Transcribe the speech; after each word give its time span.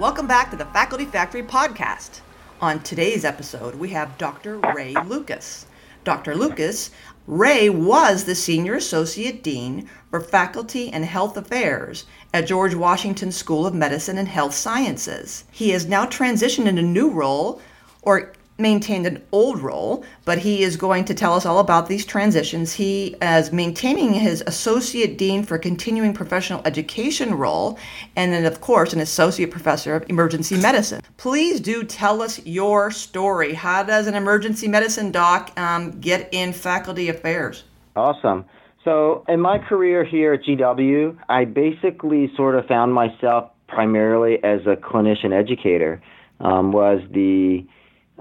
Welcome 0.00 0.26
back 0.26 0.50
to 0.50 0.56
the 0.56 0.64
Faculty 0.64 1.04
Factory 1.04 1.42
podcast. 1.42 2.20
On 2.58 2.82
today's 2.82 3.22
episode, 3.22 3.74
we 3.74 3.90
have 3.90 4.16
Dr. 4.16 4.56
Ray 4.74 4.94
Lucas. 5.04 5.66
Dr. 6.04 6.34
Lucas, 6.34 6.90
Ray 7.26 7.68
was 7.68 8.24
the 8.24 8.34
Senior 8.34 8.76
Associate 8.76 9.42
Dean 9.42 9.90
for 10.08 10.22
Faculty 10.22 10.90
and 10.90 11.04
Health 11.04 11.36
Affairs 11.36 12.06
at 12.32 12.46
George 12.46 12.74
Washington 12.74 13.30
School 13.30 13.66
of 13.66 13.74
Medicine 13.74 14.16
and 14.16 14.28
Health 14.28 14.54
Sciences. 14.54 15.44
He 15.50 15.68
has 15.68 15.84
now 15.84 16.06
transitioned 16.06 16.64
into 16.64 16.80
a 16.80 16.86
new 16.86 17.10
role, 17.10 17.60
or 18.00 18.32
maintained 18.60 19.06
an 19.06 19.22
old 19.32 19.60
role, 19.60 20.04
but 20.24 20.38
he 20.38 20.62
is 20.62 20.76
going 20.76 21.04
to 21.06 21.14
tell 21.14 21.34
us 21.34 21.46
all 21.46 21.58
about 21.58 21.88
these 21.88 22.04
transitions. 22.04 22.72
He 22.72 23.16
is 23.22 23.52
maintaining 23.52 24.12
his 24.12 24.42
associate 24.46 25.18
dean 25.18 25.42
for 25.42 25.58
continuing 25.58 26.12
professional 26.12 26.62
education 26.64 27.34
role, 27.34 27.78
and 28.16 28.32
then, 28.32 28.44
of 28.44 28.60
course, 28.60 28.92
an 28.92 29.00
associate 29.00 29.50
professor 29.50 29.96
of 29.96 30.04
emergency 30.08 30.56
medicine. 30.56 31.02
Please 31.16 31.60
do 31.60 31.82
tell 31.82 32.22
us 32.22 32.44
your 32.46 32.90
story. 32.90 33.54
How 33.54 33.82
does 33.82 34.06
an 34.06 34.14
emergency 34.14 34.68
medicine 34.68 35.10
doc 35.10 35.58
um, 35.58 35.98
get 36.00 36.28
in 36.32 36.52
faculty 36.52 37.08
affairs? 37.08 37.64
Awesome. 37.96 38.44
So, 38.84 39.24
in 39.28 39.40
my 39.40 39.58
career 39.58 40.04
here 40.04 40.32
at 40.32 40.42
GW, 40.42 41.18
I 41.28 41.44
basically 41.44 42.32
sort 42.36 42.54
of 42.54 42.66
found 42.66 42.94
myself 42.94 43.50
primarily 43.68 44.42
as 44.42 44.60
a 44.66 44.76
clinician 44.76 45.32
educator. 45.32 46.02
Um, 46.40 46.72
was 46.72 47.02
the 47.10 47.66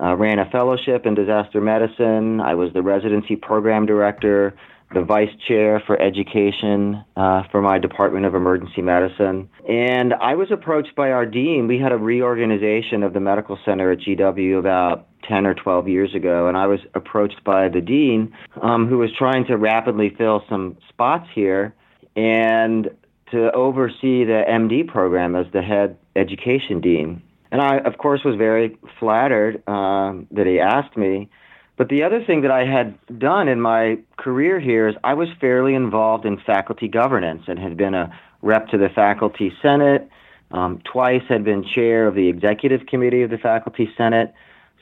uh, 0.02 0.16
ran 0.16 0.40
a 0.40 0.50
fellowship 0.50 1.06
in 1.06 1.16
disaster 1.16 1.62
medicine. 1.62 2.40
I 2.40 2.56
was 2.56 2.72
the 2.74 2.82
residency 2.82 3.36
program 3.36 3.86
director, 3.86 4.56
the 4.94 5.04
vice 5.04 5.30
chair 5.48 5.82
for 5.86 6.02
education 6.02 7.04
uh, 7.16 7.44
for 7.52 7.62
my 7.62 7.78
Department 7.78 8.26
of 8.26 8.34
Emergency 8.34 8.82
Medicine. 8.82 9.50
And 9.68 10.14
I 10.14 10.36
was 10.36 10.52
approached 10.52 10.96
by 10.96 11.12
our 11.12 11.26
dean. 11.26 11.68
We 11.68 11.80
had 11.80 11.92
a 11.92 11.98
reorganization 11.98 13.04
of 13.04 13.14
the 13.14 13.20
medical 13.20 13.60
center 13.66 13.92
at 13.92 14.00
GW 14.00 14.58
about 14.58 15.08
10 15.28 15.46
or 15.46 15.54
12 15.54 15.88
years 15.88 16.16
ago, 16.16 16.48
and 16.48 16.58
I 16.58 16.68
was 16.68 16.80
approached 16.96 17.44
by 17.44 17.70
the 17.70 17.82
dean 17.82 18.34
um, 18.62 18.88
who 18.88 18.98
was 18.98 19.12
trying 19.16 19.46
to 19.46 19.58
rapidly 19.58 20.14
fill 20.18 20.44
some 20.50 20.78
spots 20.90 21.28
here 21.36 21.76
and 22.16 22.90
to 23.32 23.52
oversee 23.54 24.26
the 24.26 24.44
MD 24.50 24.88
program 24.88 25.36
as 25.36 25.46
the 25.54 25.62
head 25.62 25.98
education 26.16 26.82
dean. 26.82 27.22
And 27.52 27.62
I, 27.62 27.78
of 27.78 27.98
course, 27.98 28.24
was 28.24 28.36
very 28.36 28.78
flattered 29.00 29.68
um, 29.68 30.28
that 30.32 30.46
he 30.46 30.60
asked 30.60 30.96
me. 30.96 31.30
But 31.78 31.90
the 31.90 32.04
other 32.04 32.24
thing 32.24 32.42
that 32.42 32.52
I 32.52 32.66
had 32.66 32.98
done 33.18 33.48
in 33.48 33.62
my 33.62 34.00
career 34.18 34.60
here 34.60 34.88
is 34.90 34.96
I 35.04 35.14
was 35.14 35.30
fairly 35.40 35.74
involved 35.74 36.26
in 36.26 36.38
faculty 36.38 36.88
governance 36.88 37.44
and 37.48 37.58
had 37.58 37.78
been 37.78 37.94
a 37.94 38.18
rep 38.42 38.68
to 38.70 38.78
the 38.78 38.90
faculty 38.90 39.54
senate. 39.62 40.10
Um, 40.52 40.82
twice 40.84 41.22
had 41.30 41.44
been 41.44 41.64
chair 41.64 42.08
of 42.08 42.16
the 42.16 42.28
executive 42.28 42.86
committee 42.88 43.22
of 43.22 43.30
the 43.30 43.38
faculty 43.38 43.90
senate. 43.98 44.34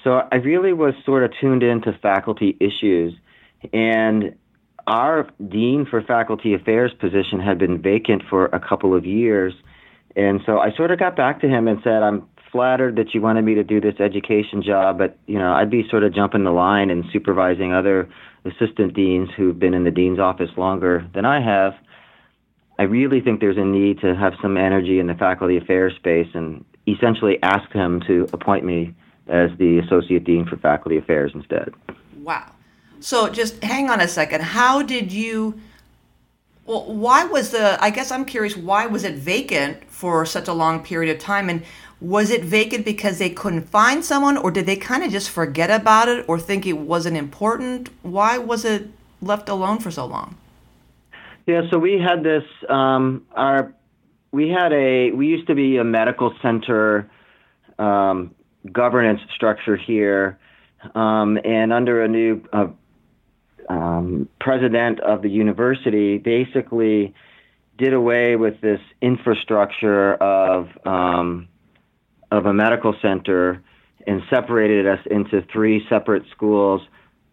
So 0.04 0.28
I 0.32 0.38
really 0.38 0.74
was 0.74 0.94
sort 1.06 1.24
of 1.24 1.32
tuned 1.40 1.64
into 1.64 1.94
faculty 2.02 2.58
issues. 2.60 3.14
And 3.74 4.36
our 4.88 5.30
dean 5.50 5.86
for 5.86 6.02
faculty 6.02 6.54
affairs 6.54 6.94
position 7.00 7.40
had 7.40 7.58
been 7.58 7.82
vacant 7.82 8.24
for 8.30 8.46
a 8.46 8.60
couple 8.60 8.96
of 8.96 9.06
years. 9.06 9.54
And 10.16 10.42
so 10.46 10.60
I 10.60 10.72
sort 10.76 10.92
of 10.92 10.98
got 10.98 11.16
back 11.16 11.42
to 11.42 11.48
him 11.48 11.68
and 11.68 11.80
said, 11.84 12.02
I'm 12.02 12.28
flattered 12.58 12.96
that 12.96 13.14
you 13.14 13.22
wanted 13.22 13.46
me 13.46 13.54
to 13.54 13.64
do 13.64 13.80
this 13.80 14.00
education 14.00 14.64
job, 14.64 14.98
but 14.98 15.16
you 15.28 15.38
know, 15.38 15.54
I'd 15.54 15.70
be 15.70 15.88
sort 15.92 16.04
of 16.04 16.12
jumping 16.12 16.44
the 16.44 16.52
line 16.52 16.90
and 16.90 17.06
supervising 17.14 17.72
other 17.72 18.10
assistant 18.46 18.96
deans 18.96 19.30
who've 19.38 19.60
been 19.60 19.76
in 19.76 19.84
the 19.84 19.92
dean's 19.92 20.18
office 20.18 20.50
longer 20.58 21.08
than 21.14 21.24
I 21.24 21.40
have. 21.40 21.76
I 22.80 22.84
really 22.84 23.22
think 23.22 23.42
there's 23.42 23.58
a 23.58 23.64
need 23.64 24.02
to 24.02 24.16
have 24.16 24.34
some 24.42 24.58
energy 24.58 24.98
in 24.98 25.06
the 25.06 25.14
faculty 25.14 25.56
affairs 25.56 25.94
space 25.98 26.30
and 26.34 26.66
essentially 26.88 27.38
ask 27.44 27.72
him 27.72 28.02
to 28.08 28.28
appoint 28.34 28.66
me 28.66 28.96
as 29.28 29.52
the 29.60 29.78
associate 29.78 30.24
dean 30.24 30.48
for 30.48 30.58
faculty 30.58 30.98
affairs 30.98 31.32
instead. 31.36 31.76
Wow. 32.24 32.52
So 33.02 33.30
just 33.30 33.64
hang 33.64 33.92
on 33.92 34.02
a 34.02 34.08
second. 34.08 34.42
How 34.42 34.82
did 34.82 35.12
you 35.12 35.60
well, 36.68 36.84
why 36.86 37.24
was 37.24 37.52
the 37.52 37.82
I 37.84 37.90
guess 37.90 38.12
I'm 38.12 38.26
curious 38.26 38.56
why 38.56 38.86
was 38.86 39.04
it 39.04 39.16
vacant 39.16 39.84
for 39.90 40.26
such 40.26 40.48
a 40.48 40.54
long 40.54 40.84
period 40.84 41.16
of 41.16 41.22
time 41.22 41.50
and 41.50 41.64
was 42.00 42.30
it 42.30 42.44
vacant 42.44 42.86
because 42.86 43.18
they 43.18 43.30
couldn't 43.32 43.64
find 43.70 44.06
someone, 44.06 44.38
or 44.38 44.52
did 44.52 44.68
they 44.68 44.76
kind 44.76 45.04
of 45.04 45.12
just 45.12 45.32
forget 45.32 45.72
about 45.72 46.08
it 46.08 46.26
or 46.28 46.40
think 46.40 46.68
it 46.68 46.74
wasn't 46.74 47.18
important? 47.18 47.90
Why 48.04 48.38
was 48.38 48.66
it 48.66 48.90
left 49.20 49.50
alone 49.50 49.80
for 49.80 49.90
so 49.90 50.06
long? 50.06 50.38
Yeah, 51.48 51.62
so 51.72 51.80
we 51.80 51.94
had 52.00 52.24
this. 52.24 52.44
Um, 52.70 53.26
our 53.32 53.74
we 54.32 54.50
had 54.50 54.74
a 54.74 55.12
we 55.12 55.28
used 55.28 55.48
to 55.48 55.56
be 55.56 55.78
a 55.78 55.84
medical 55.84 56.36
center 56.42 57.10
um, 57.80 58.36
governance 58.72 59.22
structure 59.34 59.76
here, 59.76 60.38
um, 60.94 61.40
and 61.44 61.74
under 61.74 62.04
a 62.04 62.08
new 62.08 62.44
uh, 62.54 62.68
um, 63.70 64.30
president 64.40 65.00
of 65.02 65.22
the 65.22 65.30
university, 65.30 66.18
basically 66.18 67.14
did 67.78 67.94
away 67.94 68.36
with 68.36 68.60
this 68.62 68.80
infrastructure 69.02 70.16
of 70.16 70.70
um, 70.86 71.48
of 72.32 72.46
a 72.46 72.54
medical 72.54 72.96
center 73.02 73.64
and 74.06 74.22
separated 74.30 74.88
us 74.88 75.00
into 75.10 75.46
three 75.52 75.86
separate 75.90 76.24
schools 76.32 76.82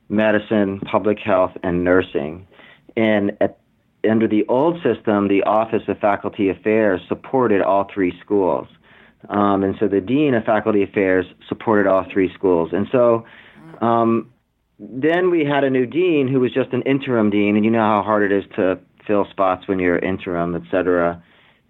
medicine, 0.08 0.80
public 0.80 1.18
health, 1.18 1.52
and 1.62 1.82
nursing. 1.82 2.46
And 2.96 3.36
at, 3.40 3.58
under 4.08 4.28
the 4.28 4.44
old 4.48 4.76
system, 4.82 5.28
the 5.28 5.42
Office 5.44 5.82
of 5.88 5.98
Faculty 5.98 6.50
Affairs 6.50 7.00
supported 7.08 7.62
all 7.62 7.88
three 7.92 8.12
schools. 8.20 8.68
Um, 9.30 9.62
and 9.62 9.74
so 9.80 9.88
the 9.88 10.02
Dean 10.02 10.34
of 10.34 10.44
Faculty 10.44 10.82
Affairs 10.82 11.24
supported 11.48 11.88
all 11.88 12.04
three 12.12 12.32
schools. 12.34 12.70
And 12.72 12.86
so 12.92 13.24
um, 13.80 14.30
then 14.78 15.30
we 15.30 15.44
had 15.44 15.64
a 15.64 15.70
new 15.70 15.86
dean 15.86 16.28
who 16.28 16.40
was 16.40 16.52
just 16.52 16.72
an 16.72 16.82
interim 16.82 17.30
dean, 17.30 17.56
and 17.56 17.64
you 17.64 17.70
know 17.70 17.80
how 17.80 18.02
hard 18.02 18.30
it 18.30 18.36
is 18.36 18.44
to 18.56 18.78
fill 19.06 19.26
spots 19.30 19.68
when 19.68 19.78
you're 19.78 19.98
interim, 19.98 20.54
et 20.56 20.62
cetera. 20.70 21.22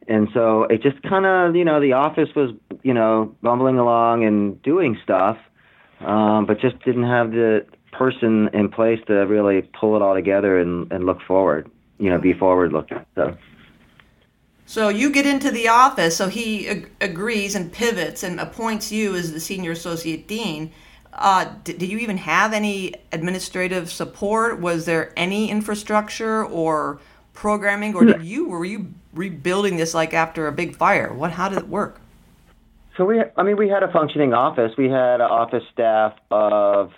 And 0.07 0.29
so 0.35 0.65
it 0.65 0.83
just 0.83 1.03
kind 1.03 1.27
of, 1.27 1.57
you 1.57 1.65
know, 1.65 1.81
the 1.81 1.93
office 1.93 2.29
was, 2.37 2.51
you 2.83 2.95
know, 2.95 3.35
bumbling 3.43 3.79
along 3.79 4.25
and 4.25 4.63
doing 4.63 4.99
stuff, 5.03 5.39
um, 6.01 6.47
but 6.47 6.61
just 6.61 6.79
didn't 6.85 7.05
have 7.05 7.31
the 7.31 7.67
person 7.93 8.51
in 8.53 8.69
place 8.69 9.01
to 9.07 9.15
really 9.15 9.63
pull 9.63 9.97
it 9.97 10.03
all 10.03 10.15
together 10.15 10.59
and, 10.59 10.93
and 10.93 11.07
look 11.07 11.23
forward, 11.23 11.71
you 11.99 12.11
know, 12.11 12.19
be 12.19 12.33
forward 12.33 12.73
looking. 12.73 13.05
So. 13.15 13.37
So 14.67 14.89
you 14.89 15.11
get 15.11 15.27
into 15.27 15.51
the 15.51 15.69
office, 15.69 16.17
so 16.17 16.29
he 16.29 16.69
ag- 16.69 16.91
agrees 17.01 17.55
and 17.55 17.73
pivots 17.73 18.23
and 18.23 18.41
appoints 18.41 18.91
you 18.91 19.15
as 19.15 19.33
the 19.33 19.41
senior 19.41 19.73
associate 19.73 20.27
dean. 20.27 20.73
Uh, 21.17 21.53
did, 21.63 21.79
did 21.79 21.91
you 21.91 21.99
even 21.99 22.17
have 22.19 22.53
any 22.53 22.95
administrative 23.13 23.91
support? 23.91 24.61
Was 24.61 24.85
there 24.85 25.13
any 25.17 25.51
infrastructure 25.51 26.45
or 26.45 27.01
programming, 27.33 27.95
or 27.95 28.05
did 28.05 28.23
you 28.23 28.49
were 28.49 28.65
you 28.65 28.95
rebuilding 29.13 29.77
this 29.77 29.95
like 29.95 30.15
after 30.15 30.47
a 30.47 30.53
big 30.53 30.77
fire? 30.77 31.13
What 31.13 31.33
how 31.33 31.49
did 31.49 31.59
it 31.59 31.69
work? 31.69 32.01
So 32.97 33.05
we, 33.05 33.21
I 33.37 33.43
mean, 33.43 33.57
we 33.57 33.69
had 33.69 33.83
a 33.83 33.91
functioning 33.91 34.33
office. 34.33 34.73
We 34.79 34.89
had 34.89 35.17
an 35.17 35.23
office 35.23 35.65
staff 35.73 36.15
of 36.31 36.93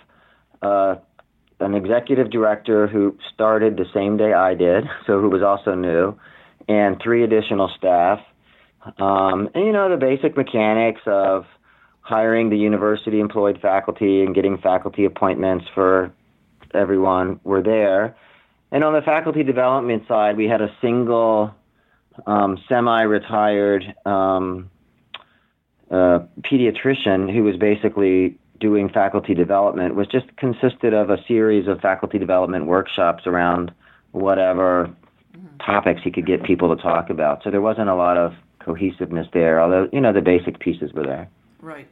uh, 0.61 0.95
an 1.59 1.73
executive 1.73 2.29
director 2.29 2.87
who 2.87 3.17
started 3.33 3.77
the 3.77 3.85
same 3.93 4.17
day 4.17 4.33
I 4.33 4.53
did, 4.53 4.85
so 5.07 5.19
who 5.19 5.29
was 5.29 5.41
also 5.41 5.73
new, 5.73 6.17
and 6.67 7.01
three 7.01 7.23
additional 7.23 7.71
staff. 7.77 8.19
Um, 8.99 9.49
and 9.53 9.65
you 9.65 9.71
know 9.71 9.89
the 9.89 9.97
basic 9.97 10.37
mechanics 10.37 11.01
of 11.05 11.45
hiring 12.07 12.49
the 12.49 12.57
university 12.57 13.19
employed 13.19 13.59
faculty 13.61 14.23
and 14.23 14.33
getting 14.33 14.57
faculty 14.57 15.03
appointments 15.03 15.65
for 15.73 16.09
everyone 16.73 17.37
were 17.43 17.61
there. 17.61 18.15
And 18.71 18.85
on 18.85 18.93
the 18.93 19.01
faculty 19.01 19.43
development 19.43 20.03
side, 20.07 20.37
we 20.37 20.45
had 20.45 20.61
a 20.61 20.73
single 20.81 21.53
um, 22.25 22.57
semi-retired 22.69 23.93
um, 24.05 24.69
uh, 25.91 26.19
pediatrician 26.43 27.33
who 27.33 27.43
was 27.43 27.57
basically 27.57 28.39
doing 28.57 28.87
faculty 28.87 29.33
development, 29.33 29.95
which 29.95 30.09
just 30.09 30.33
consisted 30.37 30.93
of 30.93 31.09
a 31.09 31.17
series 31.27 31.67
of 31.67 31.81
faculty 31.81 32.17
development 32.17 32.67
workshops 32.67 33.27
around 33.27 33.69
whatever 34.11 34.89
mm-hmm. 35.35 35.57
topics 35.57 35.99
he 36.05 36.11
could 36.11 36.25
get 36.25 36.41
people 36.43 36.73
to 36.73 36.81
talk 36.81 37.09
about. 37.09 37.43
So 37.43 37.51
there 37.51 37.61
wasn't 37.61 37.89
a 37.89 37.95
lot 37.95 38.15
of 38.15 38.31
cohesiveness 38.59 39.27
there, 39.33 39.61
although 39.61 39.89
you 39.91 39.99
know 39.99 40.13
the 40.13 40.21
basic 40.21 40.59
pieces 40.59 40.93
were 40.93 41.03
there. 41.03 41.29
Right. 41.61 41.87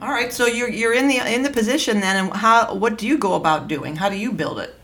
All 0.00 0.10
right, 0.10 0.32
so 0.32 0.46
you're 0.46 0.68
you're 0.68 0.92
in 0.92 1.08
the 1.08 1.16
in 1.16 1.42
the 1.42 1.50
position 1.50 2.00
then, 2.00 2.16
and 2.16 2.36
how 2.36 2.74
what 2.74 2.98
do 2.98 3.06
you 3.06 3.16
go 3.16 3.34
about 3.34 3.66
doing? 3.66 3.96
How 3.96 4.08
do 4.10 4.16
you 4.16 4.30
build 4.32 4.58
it? 4.58 4.74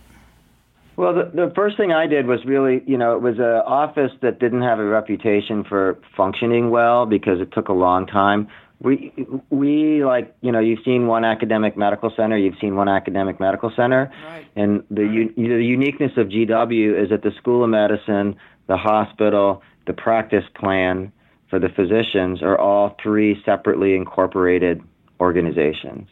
Well, 0.96 1.14
the, 1.14 1.30
the 1.34 1.52
first 1.54 1.76
thing 1.76 1.90
I 1.90 2.06
did 2.06 2.26
was 2.26 2.44
really, 2.44 2.82
you 2.86 2.98
know, 2.98 3.16
it 3.16 3.22
was 3.22 3.38
an 3.38 3.62
office 3.66 4.12
that 4.20 4.38
didn't 4.38 4.62
have 4.62 4.78
a 4.78 4.84
reputation 4.84 5.64
for 5.64 5.98
functioning 6.16 6.70
well 6.70 7.06
because 7.06 7.40
it 7.40 7.50
took 7.52 7.68
a 7.68 7.72
long 7.72 8.06
time. 8.06 8.48
We 8.80 9.12
we 9.50 10.04
like, 10.04 10.34
you 10.40 10.50
know, 10.50 10.60
you've 10.60 10.84
seen 10.84 11.06
one 11.06 11.24
academic 11.24 11.76
medical 11.76 12.12
center, 12.16 12.36
you've 12.36 12.58
seen 12.60 12.74
one 12.74 12.88
academic 12.88 13.38
medical 13.38 13.72
center, 13.74 14.10
right. 14.24 14.46
and 14.56 14.82
the 14.90 15.04
right. 15.04 15.36
the 15.36 15.64
uniqueness 15.64 16.12
of 16.16 16.28
GW 16.28 17.02
is 17.02 17.10
that 17.10 17.22
the 17.22 17.32
School 17.38 17.64
of 17.64 17.70
Medicine, 17.70 18.36
the 18.66 18.76
hospital, 18.76 19.62
the 19.86 19.92
practice 19.92 20.44
plan 20.54 21.12
for 21.48 21.58
the 21.58 21.68
physicians 21.68 22.42
are 22.42 22.58
all 22.58 22.96
three 23.02 23.40
separately 23.44 23.94
incorporated 23.94 24.82
organizations. 25.22 26.08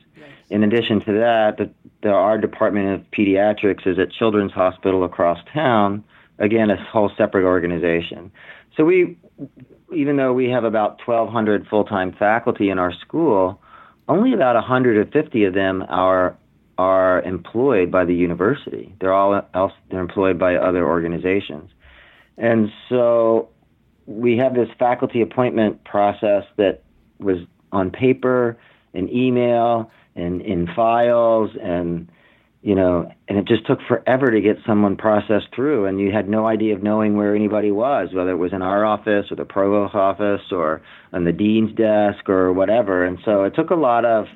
In 0.50 0.64
addition 0.64 1.00
to 1.00 1.12
that, 1.12 1.56
the, 1.58 1.70
the, 2.02 2.10
our 2.10 2.38
Department 2.38 2.88
of 2.94 3.10
Pediatrics 3.10 3.86
is 3.86 3.98
at 3.98 4.10
Children's 4.12 4.52
Hospital 4.52 5.04
across 5.04 5.38
town, 5.52 6.04
again, 6.38 6.70
a 6.70 6.76
whole 6.76 7.10
separate 7.16 7.44
organization. 7.44 8.32
So 8.76 8.84
we, 8.84 9.18
even 9.94 10.16
though 10.16 10.32
we 10.32 10.48
have 10.50 10.64
about 10.64 11.00
1,200 11.04 11.66
full-time 11.68 12.14
faculty 12.18 12.70
in 12.70 12.78
our 12.78 12.92
school, 12.94 13.60
only 14.08 14.32
about 14.32 14.54
150 14.54 15.44
of 15.44 15.54
them 15.54 15.84
are 15.88 16.36
are 16.78 17.20
employed 17.22 17.90
by 17.90 18.06
the 18.06 18.14
university. 18.14 18.94
They're 19.00 19.12
all 19.12 19.42
else 19.52 19.72
they're 19.90 20.00
employed 20.00 20.38
by 20.38 20.56
other 20.56 20.86
organizations. 20.86 21.70
And 22.38 22.70
so 22.88 23.50
we 24.06 24.38
have 24.38 24.54
this 24.54 24.70
faculty 24.78 25.20
appointment 25.20 25.84
process 25.84 26.44
that 26.56 26.82
was 27.18 27.36
on 27.70 27.90
paper 27.90 28.56
and 28.94 29.10
email 29.10 29.90
and 30.16 30.42
in 30.42 30.66
files 30.74 31.50
and 31.62 32.10
you 32.62 32.74
know 32.74 33.10
and 33.28 33.38
it 33.38 33.46
just 33.46 33.66
took 33.66 33.78
forever 33.88 34.30
to 34.30 34.40
get 34.40 34.56
someone 34.66 34.96
processed 34.96 35.48
through 35.54 35.86
and 35.86 36.00
you 36.00 36.12
had 36.12 36.28
no 36.28 36.46
idea 36.46 36.74
of 36.74 36.82
knowing 36.82 37.16
where 37.16 37.34
anybody 37.34 37.70
was 37.70 38.08
whether 38.12 38.30
it 38.30 38.36
was 38.36 38.52
in 38.52 38.62
our 38.62 38.84
office 38.84 39.26
or 39.30 39.36
the 39.36 39.44
provost 39.44 39.94
office 39.94 40.42
or 40.50 40.82
on 41.12 41.24
the 41.24 41.32
dean's 41.32 41.74
desk 41.74 42.28
or 42.28 42.52
whatever 42.52 43.04
and 43.04 43.18
so 43.24 43.44
it 43.44 43.54
took 43.54 43.70
a 43.70 43.74
lot 43.74 44.04
of 44.04 44.26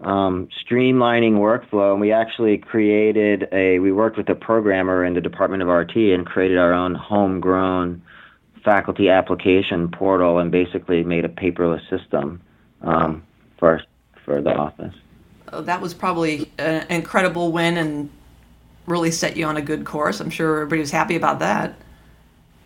um, 0.00 0.48
streamlining 0.64 1.34
workflow, 1.34 1.92
and 1.92 2.00
we 2.00 2.12
actually 2.12 2.58
created 2.58 3.48
a. 3.52 3.80
We 3.80 3.90
worked 3.90 4.16
with 4.16 4.28
a 4.28 4.34
programmer 4.34 5.04
in 5.04 5.14
the 5.14 5.20
Department 5.20 5.62
of 5.62 5.68
RT 5.68 5.96
and 5.96 6.24
created 6.24 6.56
our 6.56 6.72
own 6.72 6.94
homegrown 6.94 8.02
faculty 8.64 9.08
application 9.08 9.88
portal, 9.88 10.38
and 10.38 10.52
basically 10.52 11.02
made 11.02 11.24
a 11.24 11.28
paperless 11.28 11.80
system 11.90 12.40
um, 12.82 13.24
for 13.58 13.82
for 14.24 14.40
the 14.40 14.54
office. 14.54 14.94
Oh, 15.52 15.62
that 15.62 15.80
was 15.80 15.94
probably 15.94 16.50
an 16.58 16.86
incredible 16.90 17.52
win, 17.52 17.76
and 17.76 18.10
really 18.86 19.10
set 19.10 19.36
you 19.36 19.46
on 19.46 19.56
a 19.56 19.62
good 19.62 19.84
course. 19.84 20.20
I'm 20.20 20.30
sure 20.30 20.56
everybody 20.56 20.80
was 20.80 20.90
happy 20.90 21.16
about 21.16 21.38
that. 21.40 21.74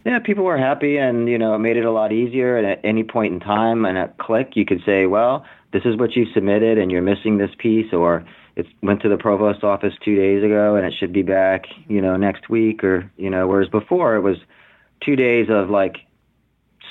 Yeah, 0.05 0.19
people 0.19 0.44
were 0.44 0.59
happy, 0.59 0.97
and 0.97 1.29
you 1.29 1.39
know, 1.39 1.55
it 1.55 1.59
made 1.59 1.77
it 1.77 1.85
a 1.85 1.93
lot 1.93 2.12
easier. 2.12 2.56
And 2.56 2.67
at 2.67 2.81
any 2.85 3.05
point 3.05 3.33
in 3.33 3.41
time, 3.41 3.85
and 3.85 3.97
at 3.97 4.19
click, 4.19 4.53
you 4.55 4.65
could 4.65 4.83
say, 4.85 5.06
"Well, 5.06 5.44
this 5.73 5.83
is 5.85 5.97
what 5.97 6.15
you 6.15 6.27
submitted 6.33 6.79
and 6.79 6.91
you're 6.91 7.03
missing 7.03 7.39
this 7.39 7.50
piece 7.59 7.93
or 7.93 8.25
it 8.56 8.67
went 8.83 9.00
to 9.03 9.09
the 9.09 9.17
provost 9.17 9.65
office 9.65 9.94
two 10.05 10.15
days 10.15 10.44
ago 10.44 10.77
and 10.77 10.87
it 10.87 10.93
should 10.99 11.12
be 11.12 11.23
back, 11.23 11.65
you 11.89 12.00
know, 12.00 12.17
next 12.17 12.49
week 12.50 12.85
or, 12.85 13.11
you 13.17 13.31
know, 13.31 13.47
whereas 13.49 13.69
before 13.69 14.15
it 14.15 14.21
was 14.21 14.37
two 15.03 15.17
days 15.17 15.49
of 15.49 15.71
like 15.71 15.97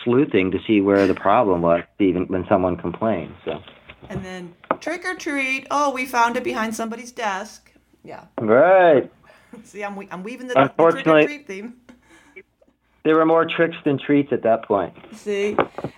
sleuthing 0.03 0.51
to 0.51 0.57
see 0.65 0.81
where 0.81 1.05
the 1.05 1.13
problem 1.13 1.61
was 1.61 1.83
even 1.99 2.25
when 2.25 2.45
someone 2.49 2.75
complained. 2.75 3.35
So 3.45 3.61
And 4.09 4.23
then 4.25 4.53
trick 4.79 5.05
or 5.05 5.15
treat, 5.15 5.67
oh, 5.71 5.91
we 5.91 6.05
found 6.05 6.37
it 6.37 6.43
behind 6.43 6.75
somebody's 6.75 7.11
desk. 7.11 7.71
Yeah. 8.03 8.25
Right. 8.39 9.11
See, 9.63 9.83
I'm, 9.83 9.97
I'm 10.11 10.23
weaving 10.23 10.47
the, 10.47 10.53
the 10.53 10.89
trick 10.91 11.07
or 11.07 11.23
treat 11.23 11.47
theme. 11.47 11.75
There 13.03 13.15
were 13.15 13.25
more 13.25 13.45
tricks 13.45 13.77
than 13.83 13.97
treats 13.97 14.31
at 14.31 14.43
that 14.43 14.63
point. 14.63 14.93
See, 15.13 15.57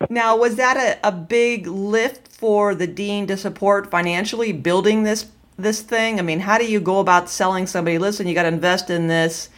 now 0.09 0.38
was 0.38 0.55
that 0.55 0.77
a, 0.77 1.07
a 1.07 1.11
big 1.11 1.67
lift 1.67 2.29
for 2.29 2.73
the 2.73 2.88
dean 2.88 3.27
to 3.27 3.35
support 3.35 3.91
financially 3.91 4.53
building 4.53 5.03
this 5.03 5.27
this 5.57 5.81
thing? 5.81 6.17
I 6.17 6.21
mean, 6.21 6.39
how 6.39 6.57
do 6.57 6.65
you 6.65 6.79
go 6.79 7.00
about 7.00 7.29
selling 7.29 7.67
somebody? 7.67 7.97
Listen, 7.97 8.25
you 8.25 8.33
got 8.33 8.44
to 8.44 8.47
invest 8.47 8.89
in 8.89 9.07
this. 9.07 9.50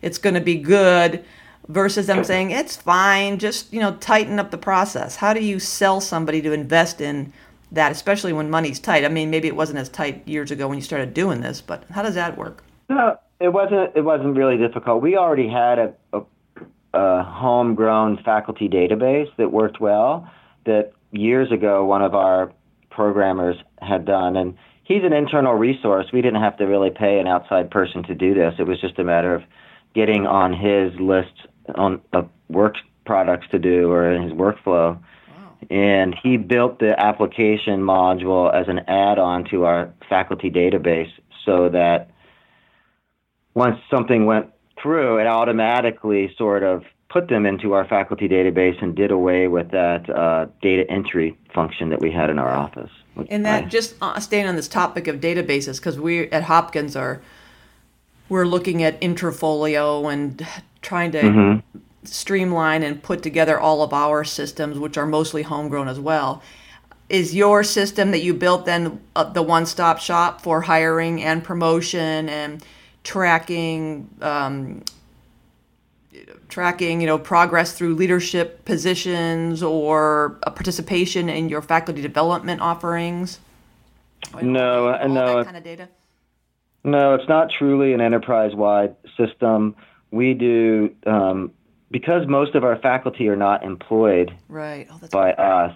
It's 0.00 0.18
going 0.18 0.34
to 0.34 0.40
be 0.40 0.56
good. 0.56 1.24
Versus 1.68 2.06
them 2.06 2.24
saying 2.24 2.50
it's 2.50 2.76
fine, 2.76 3.38
just 3.38 3.72
you 3.72 3.80
know, 3.80 3.96
tighten 3.96 4.38
up 4.38 4.50
the 4.50 4.58
process. 4.58 5.16
How 5.16 5.32
do 5.32 5.42
you 5.42 5.58
sell 5.58 5.98
somebody 5.98 6.42
to 6.42 6.52
invest 6.52 7.00
in 7.00 7.32
that, 7.74 7.92
especially 7.92 8.32
when 8.32 8.50
money's 8.50 8.80
tight? 8.80 9.04
I 9.04 9.08
mean, 9.08 9.30
maybe 9.30 9.48
it 9.48 9.56
wasn't 9.56 9.78
as 9.78 9.88
tight 9.88 10.26
years 10.26 10.50
ago 10.50 10.68
when 10.68 10.78
you 10.78 10.82
started 10.82 11.14
doing 11.14 11.40
this, 11.40 11.60
but 11.60 11.84
how 11.90 12.02
does 12.02 12.14
that 12.14 12.36
work? 12.36 12.64
No, 12.88 13.18
it 13.40 13.48
wasn't. 13.48 13.94
It 13.94 14.02
wasn't 14.02 14.36
really 14.36 14.56
difficult. 14.56 15.02
We 15.02 15.16
already 15.16 15.48
had 15.48 15.78
a, 15.78 15.94
a 16.12 16.22
a 16.94 17.24
homegrown 17.24 18.22
faculty 18.24 18.68
database 18.68 19.28
that 19.36 19.50
worked 19.50 19.80
well 19.80 20.30
that 20.64 20.92
years 21.10 21.50
ago 21.50 21.84
one 21.84 22.02
of 22.02 22.14
our 22.14 22.52
programmers 22.90 23.56
had 23.80 24.04
done. 24.04 24.36
And 24.36 24.56
he's 24.84 25.02
an 25.02 25.12
internal 25.12 25.54
resource. 25.54 26.06
We 26.12 26.22
didn't 26.22 26.40
have 26.40 26.56
to 26.58 26.64
really 26.64 26.90
pay 26.90 27.18
an 27.18 27.26
outside 27.26 27.70
person 27.70 28.04
to 28.04 28.14
do 28.14 28.32
this. 28.32 28.54
It 28.58 28.66
was 28.68 28.80
just 28.80 28.98
a 29.00 29.04
matter 29.04 29.34
of 29.34 29.42
getting 29.94 30.26
on 30.26 30.52
his 30.52 30.98
list 31.00 31.32
on 31.74 32.00
of 32.12 32.28
work 32.48 32.76
products 33.04 33.46
to 33.50 33.58
do 33.58 33.90
or 33.90 34.12
in 34.12 34.22
his 34.22 34.32
workflow. 34.32 34.98
And 35.70 36.14
he 36.22 36.36
built 36.36 36.78
the 36.78 36.98
application 36.98 37.80
module 37.80 38.52
as 38.52 38.68
an 38.68 38.80
add-on 38.88 39.44
to 39.50 39.64
our 39.64 39.92
faculty 40.08 40.50
database 40.50 41.10
so 41.44 41.68
that 41.70 42.10
once 43.54 43.78
something 43.90 44.26
went 44.26 44.50
through, 44.80 45.18
it 45.18 45.26
automatically 45.26 46.34
sort 46.36 46.62
of 46.62 46.82
put 47.08 47.28
them 47.28 47.46
into 47.46 47.72
our 47.74 47.86
faculty 47.86 48.28
database 48.28 48.82
and 48.82 48.96
did 48.96 49.12
away 49.12 49.46
with 49.46 49.70
that 49.70 50.10
uh, 50.10 50.46
data 50.60 50.84
entry 50.90 51.38
function 51.54 51.90
that 51.90 52.00
we 52.00 52.10
had 52.10 52.28
in 52.28 52.38
our 52.40 52.50
office. 52.50 52.90
And 53.28 53.46
that 53.46 53.64
I, 53.64 53.66
just 53.68 53.94
uh, 54.02 54.18
staying 54.18 54.46
on 54.46 54.56
this 54.56 54.66
topic 54.66 55.06
of 55.06 55.20
databases, 55.20 55.78
because 55.78 55.98
we 55.98 56.28
at 56.30 56.42
Hopkins 56.42 56.96
are 56.96 57.22
we're 58.28 58.46
looking 58.46 58.82
at 58.82 59.00
Interfolio 59.00 60.12
and 60.12 60.44
trying 60.82 61.12
to 61.12 61.22
mm-hmm. 61.22 61.78
Streamline 62.04 62.82
and 62.82 63.02
put 63.02 63.22
together 63.22 63.58
all 63.58 63.82
of 63.82 63.92
our 63.92 64.24
systems, 64.24 64.78
which 64.78 64.96
are 64.96 65.06
mostly 65.06 65.42
homegrown 65.42 65.88
as 65.88 66.00
well. 66.00 66.42
Is 67.08 67.34
your 67.34 67.62
system 67.62 68.12
that 68.12 68.22
you 68.22 68.32
built 68.32 68.64
then 68.64 69.00
uh, 69.14 69.24
the 69.24 69.42
one-stop 69.42 69.98
shop 69.98 70.40
for 70.40 70.62
hiring 70.62 71.22
and 71.22 71.44
promotion 71.44 72.28
and 72.28 72.64
tracking 73.04 74.08
um, 74.22 74.82
tracking 76.48 77.00
you 77.00 77.06
know 77.06 77.18
progress 77.18 77.76
through 77.76 77.94
leadership 77.94 78.64
positions 78.64 79.62
or 79.62 80.38
a 80.44 80.50
participation 80.50 81.28
in 81.28 81.48
your 81.48 81.60
faculty 81.60 82.00
development 82.00 82.60
offerings? 82.60 83.38
No 84.40 84.94
all 84.94 85.08
no. 85.08 85.36
that 85.36 85.44
kind 85.44 85.56
of 85.56 85.64
data? 85.64 85.88
No 86.84 87.14
it's 87.14 87.28
not 87.28 87.50
truly 87.50 87.92
an 87.92 88.00
enterprise-wide 88.00 88.96
system. 89.16 89.76
We 90.10 90.32
do 90.34 90.94
um, 91.06 91.52
because 91.94 92.26
most 92.26 92.56
of 92.56 92.64
our 92.64 92.76
faculty 92.80 93.28
are 93.28 93.36
not 93.36 93.62
employed 93.62 94.36
right. 94.48 94.88
oh, 94.90 94.98
by 95.12 95.30
us 95.34 95.72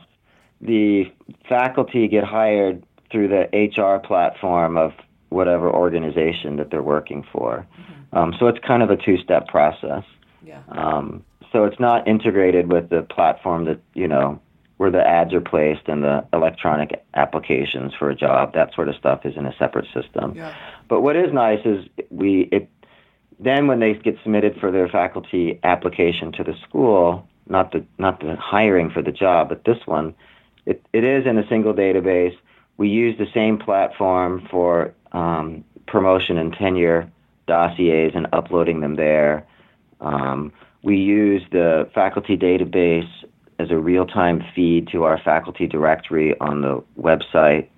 the 0.61 1.05
faculty 1.49 2.09
get 2.09 2.25
hired 2.25 2.83
through 3.13 3.29
the 3.29 3.71
hr 3.77 4.05
platform 4.05 4.77
of 4.77 4.93
whatever 5.29 5.71
organization 5.71 6.57
that 6.57 6.71
they're 6.71 6.83
working 6.83 7.25
for. 7.31 7.65
Mm-hmm. 7.81 8.19
Um, 8.19 8.35
so 8.41 8.49
it's 8.49 8.59
kind 8.67 8.83
of 8.83 8.91
a 8.91 8.97
two-step 8.97 9.47
process. 9.47 10.03
Yeah. 10.45 10.63
Um, 10.71 11.23
so 11.53 11.65
it's 11.65 11.79
not 11.79 12.09
integrated 12.09 12.73
with 12.73 12.89
the 12.89 13.03
platform 13.03 13.67
that 13.67 13.81
you 13.95 14.09
know 14.09 14.41
where 14.79 14.91
the 14.91 15.07
ads 15.07 15.33
are 15.33 15.41
placed 15.41 15.87
and 15.87 16.03
the 16.03 16.27
electronic 16.33 17.05
applications 17.15 17.93
for 17.97 18.11
a 18.11 18.17
job. 18.17 18.55
That 18.55 18.75
sort 18.75 18.89
of 18.89 18.97
stuff 18.97 19.25
is 19.25 19.37
in 19.37 19.47
a 19.47 19.55
separate 19.57 19.87
system. 19.95 20.35
Yeah. 20.35 20.57
But 20.89 21.03
what 21.03 21.15
is 21.15 21.33
nice 21.33 21.61
is 21.65 21.85
we 22.11 22.49
it 22.51 22.69
then 23.41 23.67
when 23.67 23.81
they 23.81 23.95
get 23.95 24.17
submitted 24.23 24.57
for 24.61 24.71
their 24.71 24.89
faculty 24.89 25.61
application 25.63 26.33
to 26.33 26.45
the 26.45 26.55
school, 26.69 27.27
not 27.49 27.73
the 27.73 27.85
not 27.99 28.21
the 28.21 28.37
hiring 28.37 28.91
for 28.91 29.03
the 29.03 29.13
job, 29.13 29.49
but 29.49 29.65
this 29.65 29.79
one, 29.87 30.15
it, 30.67 30.85
it 30.93 31.05
is 31.05 31.27
in 31.27 31.39
a 31.39 31.49
single 31.49 31.73
database. 31.73 32.37
We 32.77 32.89
use 32.89 33.17
the 33.19 33.27
same 33.33 33.59
platform 33.59 34.47
for 34.51 34.93
um, 35.13 35.65
promotion 35.87 36.37
and 36.39 36.53
tenure 36.53 37.11
dossiers 37.47 38.13
and 38.15 38.27
uploading 38.33 38.81
them 38.81 38.97
there. 38.97 39.47
Um, 40.01 40.53
we 40.83 40.97
use 40.97 41.43
the 41.51 41.89
faculty 41.95 42.37
database 42.37 43.09
as 43.59 43.71
a 43.71 43.77
real-time 43.77 44.45
feed 44.55 44.89
to 44.93 45.03
our 45.03 45.21
faculty 45.25 45.67
directory 45.67 46.39
on 46.41 46.61
the 46.61 46.83
website. 47.01 47.69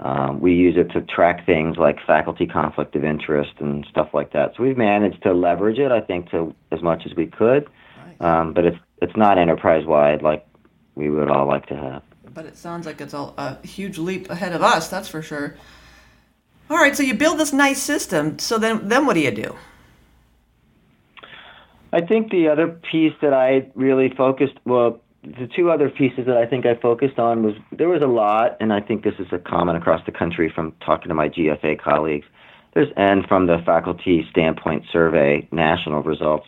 Um, 0.00 0.40
we 0.40 0.52
use 0.52 0.76
it 0.76 0.92
to 0.92 1.00
track 1.02 1.46
things 1.46 1.76
like 1.76 1.98
faculty 2.06 2.46
conflict 2.46 2.94
of 2.96 3.04
interest 3.04 3.52
and 3.60 3.86
stuff 3.90 4.10
like 4.12 4.32
that. 4.32 4.52
So 4.56 4.62
we've 4.62 4.76
managed 4.76 5.22
to 5.22 5.32
leverage 5.32 5.78
it, 5.78 5.90
I 5.90 6.00
think, 6.00 6.30
to 6.30 6.54
as 6.70 6.82
much 6.82 7.02
as 7.06 7.14
we 7.16 7.26
could, 7.26 7.68
um, 8.20 8.52
but 8.52 8.64
it's 8.64 8.78
it's 9.02 9.16
not 9.16 9.38
enterprise-wide 9.38 10.22
like 10.22 10.46
we 10.94 11.10
would 11.10 11.30
all 11.30 11.46
like 11.46 11.66
to 11.66 11.76
have. 11.76 12.02
But 12.32 12.46
it 12.46 12.56
sounds 12.56 12.86
like 12.86 13.00
it's 13.00 13.14
a, 13.14 13.32
a 13.36 13.66
huge 13.66 13.98
leap 13.98 14.30
ahead 14.30 14.52
of 14.52 14.62
us, 14.62 14.88
that's 14.88 15.08
for 15.08 15.22
sure. 15.22 15.56
All 16.68 16.76
right, 16.76 16.96
so 16.96 17.02
you 17.02 17.14
build 17.14 17.38
this 17.38 17.52
nice 17.52 17.80
system. 17.80 18.38
So 18.38 18.58
then, 18.58 18.88
then 18.88 19.06
what 19.06 19.14
do 19.14 19.20
you 19.20 19.30
do? 19.30 19.54
I 21.92 22.00
think 22.00 22.30
the 22.30 22.48
other 22.48 22.68
piece 22.68 23.14
that 23.22 23.32
I 23.32 23.70
really 23.74 24.12
focused, 24.14 24.58
well, 24.64 25.00
the 25.38 25.48
two 25.54 25.70
other 25.70 25.90
pieces 25.90 26.26
that 26.26 26.36
I 26.36 26.46
think 26.46 26.66
I 26.66 26.74
focused 26.74 27.18
on 27.18 27.42
was 27.42 27.54
there 27.72 27.88
was 27.88 28.02
a 28.02 28.06
lot, 28.06 28.56
and 28.60 28.72
I 28.72 28.80
think 28.80 29.04
this 29.04 29.14
is 29.18 29.26
a 29.32 29.38
common 29.38 29.76
across 29.76 30.04
the 30.06 30.12
country 30.12 30.52
from 30.54 30.72
talking 30.84 31.08
to 31.08 31.14
my 31.14 31.28
GFA 31.28 31.80
colleagues. 31.80 32.26
There's 32.74 32.88
and 32.96 33.26
from 33.26 33.46
the 33.46 33.58
faculty 33.64 34.26
standpoint 34.30 34.84
survey 34.92 35.48
national 35.50 36.02
results 36.02 36.46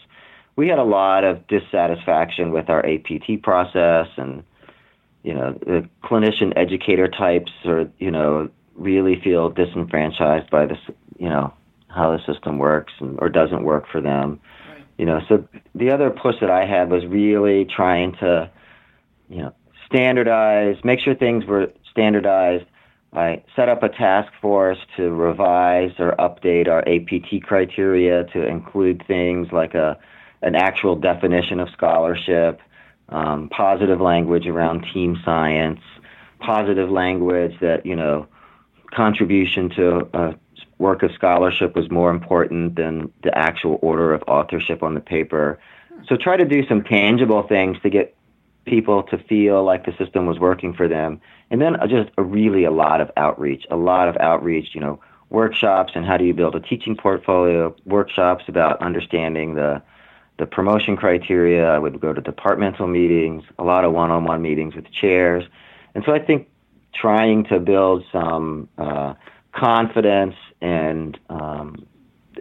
we 0.59 0.67
had 0.67 0.81
a 0.81 0.85
lot 0.85 1.23
of 1.23 1.47
dissatisfaction 1.47 2.51
with 2.51 2.69
our 2.69 2.85
APT 2.85 3.41
process 3.45 4.09
and 4.17 4.43
you 5.23 5.33
know 5.33 5.53
the 5.53 5.89
clinician 6.03 6.53
educator 6.57 7.07
types 7.07 7.53
or 7.65 7.89
you 7.99 8.11
know 8.11 8.51
really 8.75 9.21
feel 9.23 9.51
disenfranchised 9.51 10.51
by 10.51 10.67
this 10.67 10.79
you 11.17 11.29
know 11.29 11.55
how 11.87 12.11
the 12.11 12.19
system 12.27 12.59
works 12.59 12.93
and, 12.99 13.17
or 13.21 13.29
doesn't 13.29 13.63
work 13.63 13.85
for 13.91 14.01
them 14.01 14.41
right. 14.69 14.85
you 14.99 15.07
know 15.07 15.21
so 15.29 15.47
the 15.77 15.93
other 15.93 16.11
push 16.11 16.35
that 16.41 16.51
i 16.51 16.67
had 16.67 16.91
was 16.91 17.07
really 17.07 17.65
trying 17.65 18.13
to 18.15 18.51
you 19.29 19.39
know 19.39 19.55
standardize 19.87 20.77
make 20.85 21.01
sure 21.01 21.15
things 21.15 21.45
were 21.45 21.73
standardized 21.91 22.65
I 23.13 23.43
set 23.57 23.69
up 23.69 23.83
a 23.83 23.89
task 23.89 24.33
force 24.41 24.79
to 24.97 25.11
revise 25.11 25.93
or 25.99 26.15
update 26.19 26.69
our 26.69 26.81
APT 26.81 27.43
criteria 27.43 28.25
to 28.33 28.47
include 28.47 29.03
things 29.07 29.49
like 29.51 29.75
a 29.75 29.99
an 30.41 30.55
actual 30.55 30.95
definition 30.95 31.59
of 31.59 31.69
scholarship, 31.71 32.61
um, 33.09 33.49
positive 33.49 34.01
language 34.01 34.47
around 34.47 34.87
team 34.95 35.21
science, 35.25 35.81
positive 36.39 36.91
language 36.91 37.55
that 37.61 37.87
you 37.87 37.97
know 37.97 38.27
contribution 38.95 39.71
to 39.71 40.09
a 40.13 40.35
work 40.79 41.03
of 41.03 41.11
scholarship 41.13 41.75
was 41.75 41.91
more 41.91 42.11
important 42.11 42.77
than 42.77 43.11
the 43.23 43.37
actual 43.37 43.79
order 43.83 44.13
of 44.13 44.23
authorship 44.29 44.83
on 44.83 44.95
the 44.95 45.01
paper. 45.01 45.59
So 46.09 46.17
try 46.17 46.37
to 46.37 46.45
do 46.45 46.65
some 46.69 46.85
tangible 46.85 47.43
things 47.43 47.79
to 47.83 47.91
get 47.91 48.15
people 48.69 49.03
to 49.05 49.19
feel 49.19 49.65
like 49.65 49.87
the 49.87 49.93
system 49.97 50.27
was 50.27 50.39
working 50.39 50.73
for 50.73 50.89
them. 50.89 51.21
And 51.51 51.61
then 51.61 51.77
just 51.89 52.11
a 52.19 52.23
really 52.23 52.65
a 52.65 52.71
lot 52.71 53.01
of 53.01 53.11
outreach, 53.17 53.65
a 53.71 53.77
lot 53.77 54.09
of 54.09 54.17
outreach, 54.19 54.75
you 54.75 54.81
know, 54.81 55.01
workshops 55.31 55.93
and 55.95 56.07
how 56.07 56.17
do 56.17 56.25
you 56.25 56.35
build 56.35 56.55
a 56.55 56.61
teaching 56.61 56.97
portfolio, 56.97 57.75
workshops 57.85 58.45
about 58.49 58.81
understanding 58.83 59.55
the 59.55 59.83
the 60.39 60.47
promotion 60.47 60.97
criteria. 60.97 61.69
I 61.69 61.79
would 61.79 62.01
go 62.01 62.13
to 62.13 62.21
departmental 62.21 62.87
meetings, 62.87 63.43
a 63.59 63.65
lot 63.65 63.85
of 63.85 63.93
one-on-one 63.93 64.41
meetings 64.41 64.77
with 64.77 64.91
chairs. 64.93 65.45
And 65.97 66.05
so 66.07 66.13
I 66.13 66.21
think 66.21 66.49
trying 66.95 67.45
to 67.47 67.59
build 67.59 68.05
some 68.13 68.69
uh, 68.79 69.15
confidence 69.53 70.37
and 70.61 71.19
um, 71.29 71.85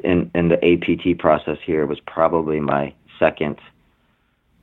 in, 0.03 0.29
in 0.35 0.49
the 0.49 0.63
APT 0.63 1.19
process 1.19 1.57
here 1.65 1.87
was 1.87 1.99
probably 1.99 2.59
my 2.59 2.93
second 3.17 3.57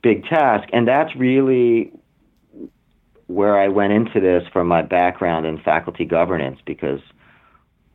big 0.05 0.23
task. 0.27 0.69
And 0.71 0.87
that's 0.87 1.15
really 1.15 1.91
where 3.25 3.59
I 3.59 3.69
went 3.69 3.91
into 3.91 4.19
this 4.19 4.43
from 4.53 4.67
my 4.67 4.83
background 4.83 5.47
in 5.47 5.57
faculty 5.57 6.05
governance 6.05 6.59
because 6.63 7.01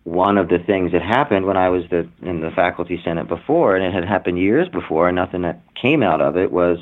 one 0.02 0.36
of 0.36 0.48
the 0.48 0.58
things 0.58 0.90
that 0.90 1.02
happened 1.02 1.46
when 1.46 1.56
I 1.56 1.68
was 1.68 1.84
the, 1.88 2.08
in 2.20 2.40
the 2.40 2.50
faculty 2.50 3.00
senate 3.04 3.28
before, 3.28 3.76
and 3.76 3.84
it 3.84 3.94
had 3.94 4.04
happened 4.04 4.40
years 4.40 4.68
before, 4.68 5.06
and 5.08 5.14
nothing 5.14 5.42
that 5.42 5.60
came 5.80 6.02
out 6.02 6.20
of 6.20 6.36
it 6.36 6.50
was 6.50 6.80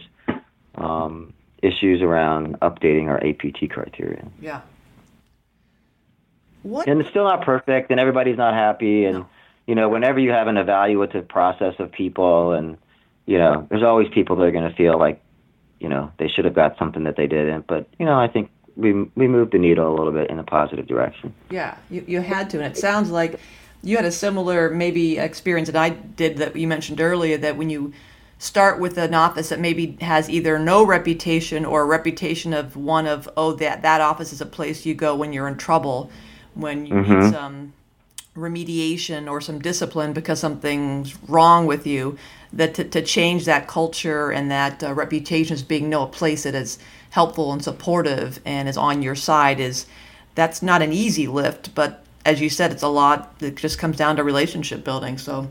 um, 0.76 1.34
issues 1.62 2.00
around 2.00 2.58
updating 2.60 3.08
our 3.08 3.22
APT 3.22 3.70
criteria. 3.70 4.26
Yeah. 4.40 4.62
What? 6.62 6.88
And 6.88 7.02
it's 7.02 7.10
still 7.10 7.24
not 7.24 7.44
perfect, 7.44 7.90
and 7.90 8.00
everybody's 8.00 8.38
not 8.38 8.54
happy, 8.54 9.04
and 9.04 9.18
no. 9.18 9.28
you 9.66 9.74
know, 9.74 9.90
whenever 9.90 10.20
you 10.20 10.30
have 10.30 10.46
an 10.46 10.56
evaluative 10.56 11.28
process 11.28 11.74
of 11.78 11.92
people, 11.92 12.52
and 12.52 12.78
you 13.28 13.36
know, 13.36 13.66
there's 13.68 13.82
always 13.82 14.08
people 14.08 14.36
that 14.36 14.42
are 14.44 14.50
going 14.50 14.68
to 14.68 14.74
feel 14.74 14.98
like, 14.98 15.22
you 15.80 15.88
know, 15.90 16.10
they 16.18 16.28
should 16.28 16.46
have 16.46 16.54
got 16.54 16.78
something 16.78 17.04
that 17.04 17.16
they 17.16 17.26
didn't. 17.26 17.66
But 17.66 17.86
you 17.98 18.06
know, 18.06 18.18
I 18.18 18.26
think 18.26 18.50
we 18.74 18.94
we 19.14 19.28
moved 19.28 19.52
the 19.52 19.58
needle 19.58 19.86
a 19.86 19.94
little 19.94 20.12
bit 20.12 20.30
in 20.30 20.38
a 20.38 20.42
positive 20.42 20.86
direction. 20.86 21.34
Yeah, 21.50 21.76
you 21.90 22.02
you 22.08 22.20
had 22.22 22.48
to, 22.50 22.56
and 22.56 22.66
it 22.66 22.78
sounds 22.78 23.10
like 23.10 23.38
you 23.82 23.96
had 23.96 24.06
a 24.06 24.10
similar 24.10 24.70
maybe 24.70 25.18
experience 25.18 25.68
that 25.68 25.76
I 25.76 25.90
did 25.90 26.38
that 26.38 26.56
you 26.56 26.66
mentioned 26.66 27.02
earlier. 27.02 27.36
That 27.36 27.58
when 27.58 27.68
you 27.68 27.92
start 28.38 28.80
with 28.80 28.96
an 28.96 29.12
office 29.12 29.50
that 29.50 29.60
maybe 29.60 29.98
has 30.00 30.30
either 30.30 30.58
no 30.58 30.86
reputation 30.86 31.66
or 31.66 31.82
a 31.82 31.84
reputation 31.84 32.54
of 32.54 32.76
one 32.76 33.06
of 33.06 33.28
oh 33.36 33.52
that 33.52 33.82
that 33.82 34.00
office 34.00 34.32
is 34.32 34.40
a 34.40 34.46
place 34.46 34.86
you 34.86 34.94
go 34.94 35.14
when 35.14 35.34
you're 35.34 35.48
in 35.48 35.58
trouble, 35.58 36.10
when 36.54 36.86
you 36.86 36.94
mm-hmm. 36.94 37.20
need 37.20 37.30
some 37.30 37.74
remediation 38.38 39.30
or 39.30 39.40
some 39.40 39.58
discipline 39.58 40.12
because 40.12 40.38
something's 40.40 41.16
wrong 41.28 41.66
with 41.66 41.86
you 41.86 42.16
that 42.52 42.74
to, 42.74 42.84
to 42.84 43.02
change 43.02 43.44
that 43.44 43.68
culture 43.68 44.30
and 44.30 44.50
that 44.50 44.82
uh, 44.82 44.92
reputation 44.94 45.54
as 45.54 45.62
being 45.62 45.88
no 45.88 46.04
a 46.04 46.06
place 46.06 46.44
that 46.44 46.54
is 46.54 46.78
helpful 47.10 47.52
and 47.52 47.62
supportive 47.62 48.40
and 48.44 48.68
is 48.68 48.76
on 48.76 49.02
your 49.02 49.14
side 49.14 49.60
is 49.60 49.86
that's 50.34 50.62
not 50.62 50.82
an 50.82 50.92
easy 50.92 51.26
lift, 51.26 51.74
but 51.74 52.04
as 52.24 52.40
you 52.40 52.48
said, 52.48 52.70
it's 52.70 52.82
a 52.82 52.88
lot 52.88 53.38
that 53.40 53.56
just 53.56 53.78
comes 53.78 53.96
down 53.96 54.16
to 54.16 54.24
relationship 54.24 54.84
building. 54.84 55.18
So 55.18 55.50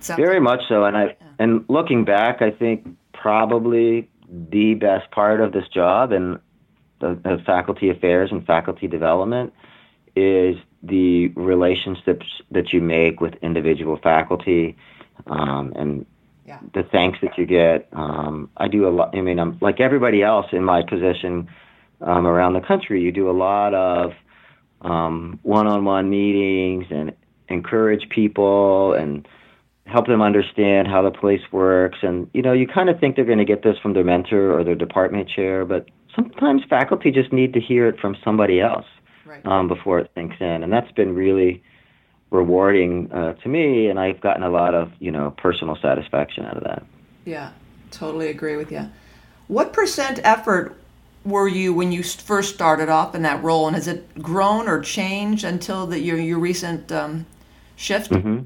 very 0.00 0.40
like, 0.40 0.42
much 0.42 0.60
so. 0.68 0.84
And 0.84 0.96
I 0.96 1.04
yeah. 1.04 1.14
and 1.38 1.64
looking 1.68 2.04
back, 2.04 2.40
I 2.40 2.50
think 2.50 2.86
probably 3.12 4.08
the 4.30 4.74
best 4.74 5.10
part 5.10 5.40
of 5.40 5.52
this 5.52 5.68
job 5.68 6.12
and 6.12 6.38
the, 7.00 7.14
the 7.22 7.42
faculty 7.44 7.90
affairs 7.90 8.30
and 8.30 8.46
faculty 8.46 8.86
development 8.86 9.52
is 10.14 10.56
the 10.82 11.28
relationships 11.28 12.26
that 12.50 12.72
you 12.72 12.80
make 12.80 13.20
with 13.20 13.34
individual 13.42 13.98
faculty 14.02 14.76
um, 15.26 15.72
and 15.76 16.06
yeah. 16.46 16.58
the 16.74 16.82
thanks 16.82 17.18
that 17.22 17.36
you 17.36 17.46
get. 17.46 17.88
Um, 17.92 18.50
I 18.56 18.68
do 18.68 18.88
a 18.88 18.90
lot. 18.90 19.16
I 19.16 19.20
mean, 19.20 19.38
I'm 19.38 19.58
like 19.60 19.80
everybody 19.80 20.22
else 20.22 20.46
in 20.52 20.64
my 20.64 20.82
position 20.82 21.48
um, 22.00 22.26
around 22.26 22.54
the 22.54 22.60
country. 22.60 23.02
You 23.02 23.12
do 23.12 23.30
a 23.30 23.32
lot 23.32 23.74
of 23.74 24.12
um, 24.80 25.38
one-on-one 25.42 26.08
meetings 26.08 26.86
and 26.90 27.12
encourage 27.48 28.08
people 28.08 28.94
and 28.94 29.28
help 29.84 30.06
them 30.06 30.22
understand 30.22 30.88
how 30.88 31.02
the 31.02 31.10
place 31.10 31.42
works. 31.52 31.98
And 32.02 32.30
you 32.32 32.42
know, 32.42 32.52
you 32.52 32.66
kind 32.66 32.88
of 32.88 32.98
think 32.98 33.16
they're 33.16 33.24
going 33.24 33.38
to 33.38 33.44
get 33.44 33.62
this 33.62 33.76
from 33.78 33.92
their 33.92 34.04
mentor 34.04 34.58
or 34.58 34.64
their 34.64 34.74
department 34.74 35.28
chair, 35.28 35.64
but 35.64 35.86
sometimes 36.14 36.62
faculty 36.68 37.10
just 37.10 37.32
need 37.32 37.52
to 37.52 37.60
hear 37.60 37.86
it 37.86 38.00
from 38.00 38.16
somebody 38.24 38.60
else 38.60 38.86
right. 39.30 39.46
um, 39.46 39.68
before 39.68 39.98
it 39.98 40.10
sinks 40.14 40.36
in, 40.40 40.62
and 40.62 40.72
that's 40.72 40.90
been 40.92 41.14
really 41.14 41.62
rewarding 42.30 43.10
uh, 43.12 43.34
to 43.34 43.48
me, 43.48 43.88
and 43.88 43.98
I've 43.98 44.20
gotten 44.20 44.42
a 44.42 44.50
lot 44.50 44.74
of 44.74 44.92
you 44.98 45.10
know 45.10 45.30
personal 45.36 45.76
satisfaction 45.80 46.44
out 46.44 46.56
of 46.56 46.64
that. 46.64 46.84
Yeah, 47.24 47.52
totally 47.90 48.28
agree 48.28 48.56
with 48.56 48.70
you. 48.72 48.90
What 49.48 49.72
percent 49.72 50.20
effort 50.24 50.76
were 51.24 51.48
you 51.48 51.72
when 51.74 51.92
you 51.92 52.02
first 52.02 52.54
started 52.54 52.88
off 52.88 53.14
in 53.14 53.22
that 53.22 53.42
role, 53.42 53.66
and 53.66 53.76
has 53.76 53.88
it 53.88 54.20
grown 54.22 54.68
or 54.68 54.80
changed 54.80 55.44
until 55.44 55.86
the, 55.86 55.98
your 55.98 56.18
your 56.18 56.38
recent 56.38 56.90
um, 56.92 57.26
shift? 57.76 58.10
Mm-hmm. 58.10 58.44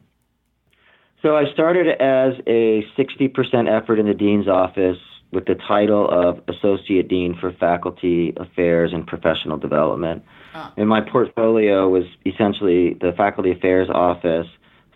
So 1.22 1.36
I 1.36 1.50
started 1.54 1.88
as 1.88 2.34
a 2.46 2.84
60% 2.98 3.66
effort 3.66 3.98
in 3.98 4.04
the 4.04 4.12
dean's 4.12 4.46
office 4.46 4.98
with 5.32 5.46
the 5.46 5.54
title 5.54 6.06
of 6.06 6.42
Associate 6.48 7.08
Dean 7.08 7.34
for 7.40 7.50
Faculty 7.50 8.34
Affairs 8.36 8.92
and 8.92 9.06
Professional 9.06 9.56
Development. 9.56 10.22
Oh. 10.54 10.72
And 10.76 10.88
my 10.88 11.00
portfolio 11.00 11.88
was 11.88 12.04
essentially 12.24 12.94
the 12.94 13.12
faculty 13.16 13.50
affairs 13.50 13.88
office, 13.90 14.46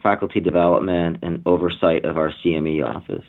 faculty 0.02 0.40
development, 0.40 1.18
and 1.22 1.42
oversight 1.46 2.04
of 2.04 2.16
our 2.16 2.32
CME 2.44 2.84
office. 2.84 3.24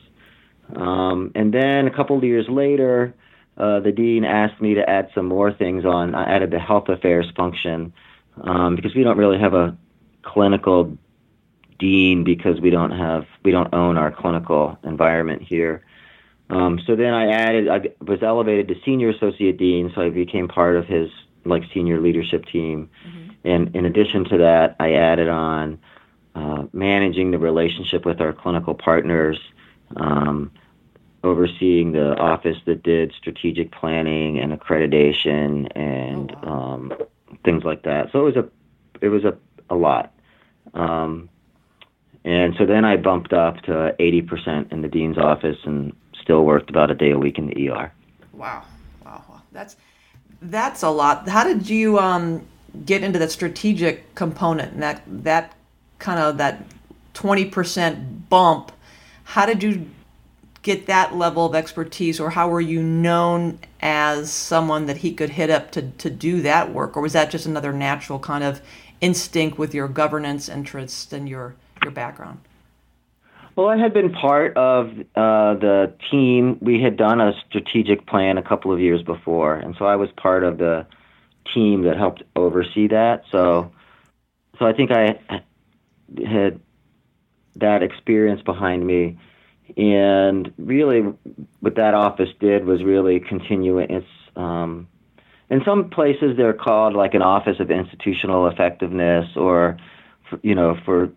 Um, 0.75 1.31
and 1.33 1.53
then 1.53 1.87
a 1.87 1.91
couple 1.95 2.17
of 2.17 2.23
years 2.23 2.45
later, 2.47 3.15
uh, 3.57 3.79
the 3.79 3.91
dean 3.91 4.23
asked 4.23 4.61
me 4.61 4.75
to 4.75 4.87
add 4.87 5.09
some 5.15 5.25
more 5.25 5.51
things 5.51 5.85
on. 5.85 6.13
I 6.13 6.35
added 6.35 6.51
the 6.51 6.59
health 6.59 6.87
affairs 6.87 7.25
function 7.35 7.93
um, 8.41 8.75
because 8.75 8.95
we 8.95 9.03
don't 9.03 9.17
really 9.17 9.39
have 9.39 9.53
a 9.53 9.75
clinical 10.21 10.97
dean 11.79 12.23
because 12.23 12.59
we 12.61 12.69
don't 12.69 12.91
have 12.91 13.25
we 13.43 13.51
don't 13.51 13.73
own 13.73 13.97
our 13.97 14.11
clinical 14.11 14.77
environment 14.83 15.41
here. 15.41 15.83
Um, 16.49 16.79
so 16.85 16.95
then 16.95 17.13
I 17.13 17.31
added 17.31 17.67
I 17.67 17.79
was 18.01 18.21
elevated 18.21 18.67
to 18.69 18.75
senior 18.85 19.09
associate 19.09 19.57
dean, 19.57 19.91
so 19.95 20.01
I 20.01 20.09
became 20.09 20.47
part 20.47 20.75
of 20.75 20.85
his 20.85 21.09
like 21.49 21.63
senior 21.73 21.99
leadership 21.99 22.45
team. 22.45 22.89
Mm-hmm. 23.07 23.29
And 23.43 23.75
in 23.75 23.85
addition 23.85 24.25
to 24.25 24.37
that, 24.37 24.75
I 24.79 24.93
added 24.93 25.29
on 25.29 25.79
uh, 26.35 26.63
managing 26.73 27.31
the 27.31 27.39
relationship 27.39 28.05
with 28.05 28.21
our 28.21 28.33
clinical 28.33 28.73
partners, 28.73 29.39
um, 29.97 30.51
overseeing 31.23 31.91
the 31.91 32.17
office 32.17 32.57
that 32.65 32.83
did 32.83 33.13
strategic 33.17 33.71
planning 33.71 34.39
and 34.39 34.57
accreditation 34.57 35.67
and 35.75 36.35
oh, 36.43 36.47
wow. 36.47 36.73
um, 36.73 36.93
things 37.43 37.63
like 37.63 37.83
that. 37.83 38.11
So 38.11 38.19
it 38.19 38.35
was 38.35 38.35
a 38.35 38.49
it 39.01 39.09
was 39.09 39.23
a, 39.23 39.37
a 39.69 39.75
lot. 39.75 40.13
Um, 40.73 41.29
and 42.25 42.53
so 42.57 42.65
then 42.65 42.85
I 42.85 42.97
bumped 42.97 43.33
up 43.33 43.61
to 43.63 43.95
80% 43.97 44.71
in 44.71 44.81
the 44.81 44.87
dean's 44.87 45.17
office 45.17 45.57
and 45.63 45.95
still 46.21 46.43
worked 46.43 46.69
about 46.69 46.91
a 46.91 46.95
day 46.95 47.11
a 47.11 47.17
week 47.17 47.37
in 47.37 47.47
the 47.47 47.69
ER. 47.69 47.91
Wow. 48.33 48.63
Wow. 49.05 49.41
That's 49.51 49.77
that's 50.41 50.83
a 50.83 50.89
lot. 50.89 51.27
How 51.27 51.43
did 51.43 51.69
you 51.69 51.99
um, 51.99 52.45
get 52.85 53.03
into 53.03 53.19
that 53.19 53.31
strategic 53.31 54.15
component 54.15 54.73
and 54.73 54.83
that 54.83 55.01
that 55.07 55.53
kind 55.99 56.19
of 56.19 56.37
that 56.37 56.63
twenty 57.13 57.45
percent 57.45 58.29
bump? 58.29 58.71
How 59.23 59.45
did 59.45 59.61
you 59.61 59.89
get 60.61 60.87
that 60.87 61.15
level 61.15 61.45
of 61.45 61.55
expertise, 61.55 62.19
or 62.19 62.31
how 62.31 62.49
were 62.49 62.61
you 62.61 62.83
known 62.83 63.59
as 63.81 64.31
someone 64.31 64.87
that 64.87 64.97
he 64.97 65.13
could 65.13 65.31
hit 65.31 65.49
up 65.49 65.71
to 65.71 65.81
to 65.91 66.09
do 66.09 66.41
that 66.41 66.73
work, 66.73 66.97
or 66.97 67.01
was 67.01 67.13
that 67.13 67.31
just 67.31 67.45
another 67.45 67.73
natural 67.73 68.19
kind 68.19 68.43
of 68.43 68.61
instinct 69.01 69.57
with 69.57 69.73
your 69.73 69.87
governance 69.87 70.49
interests 70.49 71.13
and 71.13 71.29
your 71.29 71.55
your 71.83 71.91
background? 71.91 72.39
Well, 73.59 73.67
I 73.67 73.75
had 73.75 73.93
been 73.93 74.13
part 74.13 74.55
of 74.55 74.87
uh, 75.17 75.53
the 75.55 75.93
team. 76.09 76.59
We 76.61 76.81
had 76.81 76.95
done 76.95 77.19
a 77.19 77.33
strategic 77.49 78.07
plan 78.07 78.37
a 78.37 78.41
couple 78.41 78.71
of 78.71 78.79
years 78.79 79.03
before, 79.03 79.55
and 79.55 79.75
so 79.77 79.83
I 79.83 79.97
was 79.97 80.09
part 80.15 80.45
of 80.45 80.59
the 80.59 80.87
team 81.53 81.81
that 81.81 81.97
helped 81.97 82.23
oversee 82.37 82.87
that. 82.87 83.23
So, 83.33 83.73
so 84.57 84.65
I 84.65 84.71
think 84.71 84.91
I 84.91 85.19
had 86.25 86.61
that 87.57 87.83
experience 87.83 88.41
behind 88.41 88.87
me, 88.87 89.19
and 89.75 90.53
really, 90.57 91.01
what 91.59 91.75
that 91.75 91.93
office 91.93 92.29
did 92.39 92.63
was 92.63 92.81
really 92.81 93.19
continue 93.19 93.79
its. 93.79 94.07
Um, 94.37 94.87
in 95.49 95.65
some 95.65 95.89
places, 95.89 96.37
they're 96.37 96.53
called 96.53 96.93
like 96.93 97.13
an 97.13 97.23
office 97.23 97.59
of 97.59 97.71
institutional 97.71 98.47
effectiveness, 98.47 99.35
or 99.35 99.75
you 100.43 100.55
know, 100.55 100.77
for 100.85 101.11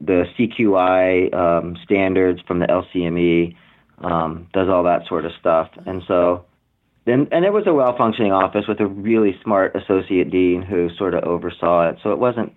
the 0.00 0.24
CQI 0.38 1.34
um, 1.34 1.76
standards 1.84 2.40
from 2.46 2.58
the 2.58 2.66
LCME, 2.66 3.56
um, 3.98 4.48
does 4.52 4.68
all 4.68 4.84
that 4.84 5.06
sort 5.08 5.24
of 5.24 5.32
stuff. 5.40 5.70
And 5.86 6.02
so, 6.06 6.44
then, 7.06 7.28
and 7.32 7.44
it 7.44 7.52
was 7.52 7.64
a 7.66 7.72
well 7.72 7.96
functioning 7.96 8.32
office 8.32 8.64
with 8.68 8.80
a 8.80 8.86
really 8.86 9.38
smart 9.42 9.74
associate 9.74 10.30
dean 10.30 10.62
who 10.62 10.88
sort 10.96 11.14
of 11.14 11.24
oversaw 11.24 11.88
it. 11.88 11.98
So 12.02 12.12
it 12.12 12.18
wasn't, 12.18 12.52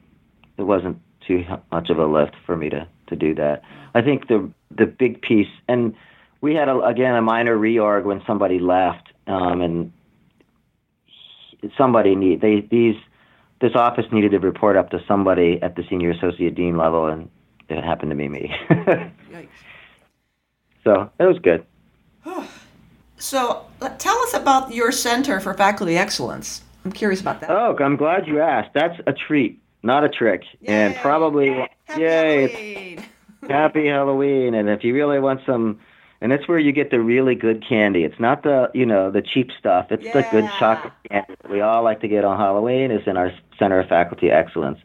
it 0.57 0.63
wasn't 0.63 0.99
too 1.25 1.43
much 1.71 1.89
of 1.89 1.97
a 1.97 2.05
lift 2.05 2.35
for 2.45 2.57
me 2.57 2.69
to, 2.69 2.87
to 3.07 3.15
do 3.15 3.35
that. 3.35 3.61
I 3.93 4.01
think 4.01 4.27
the, 4.27 4.51
the 4.75 4.85
big 4.85 5.21
piece, 5.21 5.47
and 5.67 5.95
we 6.41 6.55
had 6.55 6.67
a, 6.67 6.79
again 6.81 7.15
a 7.15 7.21
minor 7.21 7.57
reorg 7.57 8.03
when 8.03 8.21
somebody 8.27 8.59
left, 8.59 9.09
um, 9.27 9.61
and 9.61 9.93
somebody 11.77 12.15
need 12.15 12.41
they 12.41 12.61
these 12.69 12.95
this 13.61 13.75
office 13.75 14.05
needed 14.11 14.31
to 14.31 14.39
report 14.39 14.75
up 14.77 14.89
to 14.91 14.99
somebody 15.07 15.59
at 15.61 15.75
the 15.75 15.83
senior 15.89 16.11
associate 16.11 16.55
dean 16.55 16.77
level, 16.77 17.07
and 17.07 17.29
it 17.69 17.83
happened 17.83 18.11
to 18.11 18.15
be 18.15 18.27
me. 18.27 18.53
so 20.83 21.09
it 21.19 21.23
was 21.23 21.39
good. 21.39 21.65
so 23.17 23.65
tell 23.97 24.17
us 24.19 24.33
about 24.33 24.73
your 24.73 24.91
Center 24.91 25.39
for 25.39 25.53
Faculty 25.53 25.97
Excellence. 25.97 26.63
I'm 26.85 26.91
curious 26.91 27.19
about 27.21 27.41
that. 27.41 27.49
Oh, 27.51 27.75
I'm 27.79 27.97
glad 27.97 28.27
you 28.27 28.39
asked. 28.39 28.73
That's 28.73 28.99
a 29.05 29.13
treat, 29.13 29.61
not 29.83 30.03
a 30.03 30.09
trick, 30.09 30.43
yay. 30.61 30.67
and 30.73 30.95
probably 30.95 31.47
yay. 31.47 31.67
happy 31.85 32.01
yay, 32.01 32.47
Halloween. 32.47 33.05
happy 33.49 33.87
Halloween. 33.89 34.53
And 34.53 34.69
if 34.69 34.83
you 34.83 34.95
really 34.95 35.19
want 35.19 35.41
some 35.45 35.79
and 36.21 36.31
that's 36.31 36.47
where 36.47 36.59
you 36.59 36.71
get 36.71 36.91
the 36.91 36.99
really 36.99 37.35
good 37.35 37.63
candy. 37.67 38.03
It's 38.03 38.19
not 38.19 38.43
the 38.43 38.69
you 38.73 38.85
know 38.85 39.11
the 39.11 39.21
cheap 39.21 39.49
stuff. 39.57 39.87
It's 39.89 40.03
yeah. 40.03 40.13
the 40.13 40.27
good 40.31 40.49
chocolate 40.59 40.93
candy 41.09 41.35
we 41.49 41.61
all 41.61 41.83
like 41.83 42.01
to 42.01 42.07
get 42.07 42.25
on 42.25 42.37
Halloween. 42.37 42.91
Is 42.91 43.01
in 43.07 43.17
our 43.17 43.31
Center 43.57 43.79
of 43.79 43.87
Faculty 43.87 44.29
Excellence. 44.29 44.79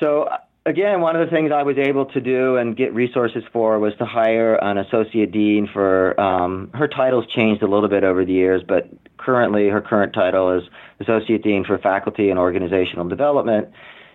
So 0.00 0.28
again, 0.64 1.00
one 1.00 1.16
of 1.16 1.28
the 1.28 1.34
things 1.34 1.50
I 1.52 1.62
was 1.62 1.76
able 1.76 2.06
to 2.06 2.20
do 2.20 2.56
and 2.56 2.76
get 2.76 2.94
resources 2.94 3.42
for 3.52 3.78
was 3.78 3.94
to 3.98 4.06
hire 4.06 4.54
an 4.54 4.78
associate 4.78 5.32
dean 5.32 5.68
for. 5.70 6.18
Um, 6.18 6.70
her 6.74 6.88
title's 6.88 7.26
changed 7.26 7.62
a 7.62 7.66
little 7.66 7.88
bit 7.88 8.04
over 8.04 8.24
the 8.24 8.32
years, 8.32 8.62
but 8.66 8.88
currently 9.18 9.68
her 9.68 9.80
current 9.80 10.14
title 10.14 10.56
is 10.56 10.62
associate 11.00 11.42
dean 11.42 11.64
for 11.64 11.78
faculty 11.78 12.30
and 12.30 12.38
organizational 12.38 13.08
development. 13.08 13.68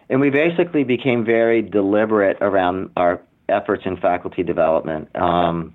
And 0.10 0.20
we 0.20 0.30
basically 0.30 0.84
became 0.84 1.24
very 1.26 1.62
deliberate 1.62 2.38
around 2.42 2.92
our 2.98 3.22
efforts 3.48 3.84
in 3.86 3.98
faculty 3.98 4.44
development. 4.44 5.16
Um, 5.16 5.74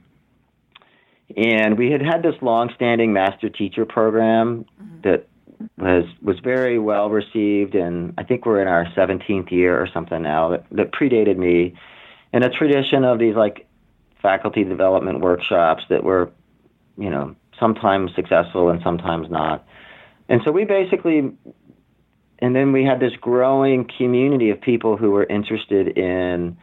and 1.36 1.76
we 1.78 1.90
had 1.90 2.02
had 2.02 2.22
this 2.22 2.34
long-standing 2.40 3.12
master 3.12 3.48
teacher 3.48 3.84
program 3.84 4.64
mm-hmm. 4.80 5.00
that 5.02 5.28
was 5.76 6.04
was 6.22 6.38
very 6.40 6.78
well 6.78 7.10
received, 7.10 7.74
and 7.74 8.14
I 8.16 8.24
think 8.24 8.46
we're 8.46 8.62
in 8.62 8.68
our 8.68 8.84
17th 8.86 9.50
year 9.50 9.80
or 9.80 9.86
something 9.92 10.22
now 10.22 10.50
that, 10.50 10.64
that 10.72 10.92
predated 10.92 11.36
me, 11.36 11.74
and 12.32 12.44
a 12.44 12.48
tradition 12.48 13.04
of 13.04 13.18
these 13.18 13.34
like 13.34 13.66
faculty 14.22 14.64
development 14.64 15.20
workshops 15.20 15.84
that 15.88 16.04
were, 16.04 16.30
you 16.96 17.10
know, 17.10 17.34
sometimes 17.58 18.14
successful 18.14 18.68
and 18.68 18.82
sometimes 18.82 19.30
not. 19.30 19.66
And 20.28 20.40
so 20.44 20.52
we 20.52 20.64
basically, 20.64 21.32
and 22.38 22.56
then 22.56 22.72
we 22.72 22.84
had 22.84 23.00
this 23.00 23.14
growing 23.20 23.88
community 23.96 24.50
of 24.50 24.60
people 24.60 24.96
who 24.96 25.10
were 25.10 25.24
interested 25.24 25.96
in 25.96 26.56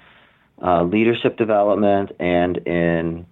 uh, 0.62 0.84
leadership 0.84 1.38
development 1.38 2.12
and 2.20 2.58
in 2.60 3.26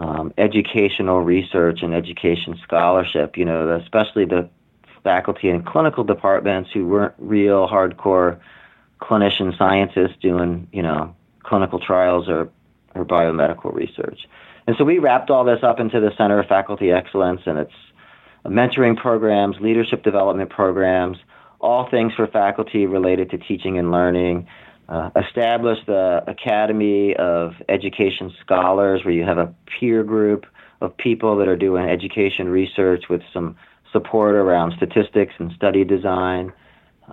um, 0.00 0.32
educational 0.38 1.20
research 1.20 1.82
and 1.82 1.94
education 1.94 2.58
scholarship. 2.62 3.36
You 3.36 3.44
know, 3.44 3.78
especially 3.82 4.24
the 4.24 4.48
faculty 5.04 5.48
and 5.48 5.64
clinical 5.64 6.04
departments 6.04 6.70
who 6.72 6.86
weren't 6.86 7.14
real 7.18 7.68
hardcore 7.68 8.38
clinician 9.00 9.56
scientists 9.56 10.16
doing, 10.20 10.66
you 10.72 10.82
know, 10.82 11.14
clinical 11.42 11.78
trials 11.78 12.28
or, 12.28 12.50
or 12.94 13.04
biomedical 13.04 13.72
research. 13.74 14.28
And 14.66 14.76
so 14.76 14.84
we 14.84 14.98
wrapped 14.98 15.30
all 15.30 15.44
this 15.44 15.60
up 15.62 15.80
into 15.80 16.00
the 16.00 16.10
Center 16.16 16.38
of 16.38 16.46
Faculty 16.46 16.92
Excellence 16.92 17.40
and 17.46 17.58
its 17.58 17.72
mentoring 18.44 18.96
programs, 18.96 19.56
leadership 19.60 20.02
development 20.02 20.50
programs, 20.50 21.18
all 21.60 21.88
things 21.90 22.12
for 22.14 22.26
faculty 22.26 22.86
related 22.86 23.30
to 23.30 23.38
teaching 23.38 23.78
and 23.78 23.90
learning, 23.90 24.46
uh, 24.90 25.10
established 25.16 25.86
the 25.86 26.22
Academy 26.26 27.14
of 27.16 27.54
Education 27.68 28.32
Scholars, 28.44 29.04
where 29.04 29.14
you 29.14 29.24
have 29.24 29.38
a 29.38 29.54
peer 29.78 30.02
group 30.02 30.46
of 30.80 30.96
people 30.96 31.36
that 31.36 31.48
are 31.48 31.56
doing 31.56 31.88
education 31.88 32.48
research 32.48 33.04
with 33.08 33.22
some 33.32 33.56
support 33.92 34.34
around 34.34 34.72
statistics 34.76 35.32
and 35.38 35.52
study 35.52 35.84
design. 35.84 36.52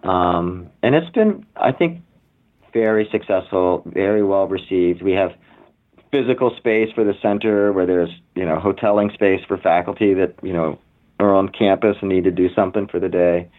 Um, 0.04 0.70
and 0.82 0.96
it's 0.96 1.10
been, 1.12 1.46
I 1.56 1.72
think, 1.72 2.02
very 2.74 3.08
successful, 3.12 3.84
very 3.86 4.24
well 4.24 4.48
received. 4.48 5.02
We 5.02 5.14
have 5.14 5.32
physical 6.12 6.56
space 6.58 6.90
for 6.94 7.04
the 7.04 7.14
center 7.22 7.74
where 7.74 7.86
there's, 7.86 8.10
you 8.36 8.46
know, 8.46 8.58
hoteling 8.60 9.14
space 9.14 9.42
for 9.48 9.58
faculty 9.58 10.14
that, 10.16 10.36
you 10.42 10.54
know, 10.54 10.80
are 11.20 11.34
on 11.34 11.50
campus 11.50 11.98
and 12.02 12.10
need 12.10 12.24
to 12.24 12.32
do 12.32 12.54
something 12.54 12.88
for 12.88 13.00
the 13.00 13.10
day. 13.10 13.50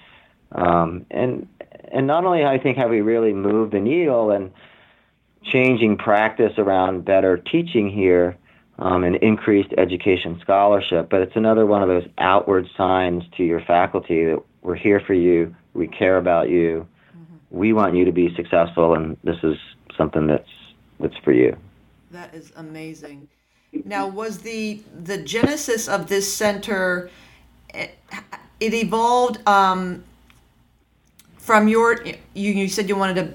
Um, 0.53 1.07
and 1.11 1.47
and 1.93 2.07
not 2.07 2.25
only 2.25 2.45
I 2.45 2.59
think 2.59 2.77
have 2.79 2.91
we 2.91 3.01
really 3.01 3.33
moved 3.33 3.73
the 3.73 3.81
needle 3.81 4.31
and 4.31 4.53
changing 5.45 5.97
practice 5.97 6.53
around 6.59 7.05
better 7.05 7.39
teaching 7.39 7.91
here 7.91 8.37
um, 8.79 9.05
and 9.05 9.17
increased 9.17 9.71
education 9.77 10.39
scholarship, 10.41 11.09
but 11.11 11.21
it's 11.23 11.37
another 11.37 11.67
one 11.67 11.83
of 11.83 11.89
those 11.89 12.07
outward 12.19 12.69
signs 12.77 13.25
to 13.37 13.45
your 13.45 13.61
faculty 13.61 14.25
that 14.25 14.43
we're 14.63 14.77
here 14.77 15.01
for 15.01 15.15
you, 15.15 15.55
we 15.75 15.89
care 15.89 16.19
about 16.19 16.49
you, 16.49 16.87
mm-hmm. 17.17 17.37
we 17.51 17.73
want 17.73 17.97
you 17.97 18.05
to 18.05 18.13
be 18.13 18.35
successful, 18.35 18.95
and 18.95 19.17
this 19.25 19.39
is 19.43 19.57
something 19.97 20.27
that's 20.27 20.49
that's 21.01 21.17
for 21.19 21.33
you. 21.33 21.57
That 22.11 22.35
is 22.35 22.53
amazing. 22.57 23.29
Now, 23.85 24.09
was 24.09 24.39
the 24.39 24.83
the 25.05 25.19
genesis 25.19 25.89
of 25.89 26.09
this 26.09 26.33
center? 26.33 27.11
It, 27.75 27.99
it 28.61 28.75
evolved 28.75 29.47
um, 29.47 30.03
from 31.49 31.67
your 31.67 32.05
you, 32.35 32.53
you 32.53 32.69
said 32.69 32.91
you 32.91 32.95
wanted 32.95 33.15
to 33.15 33.35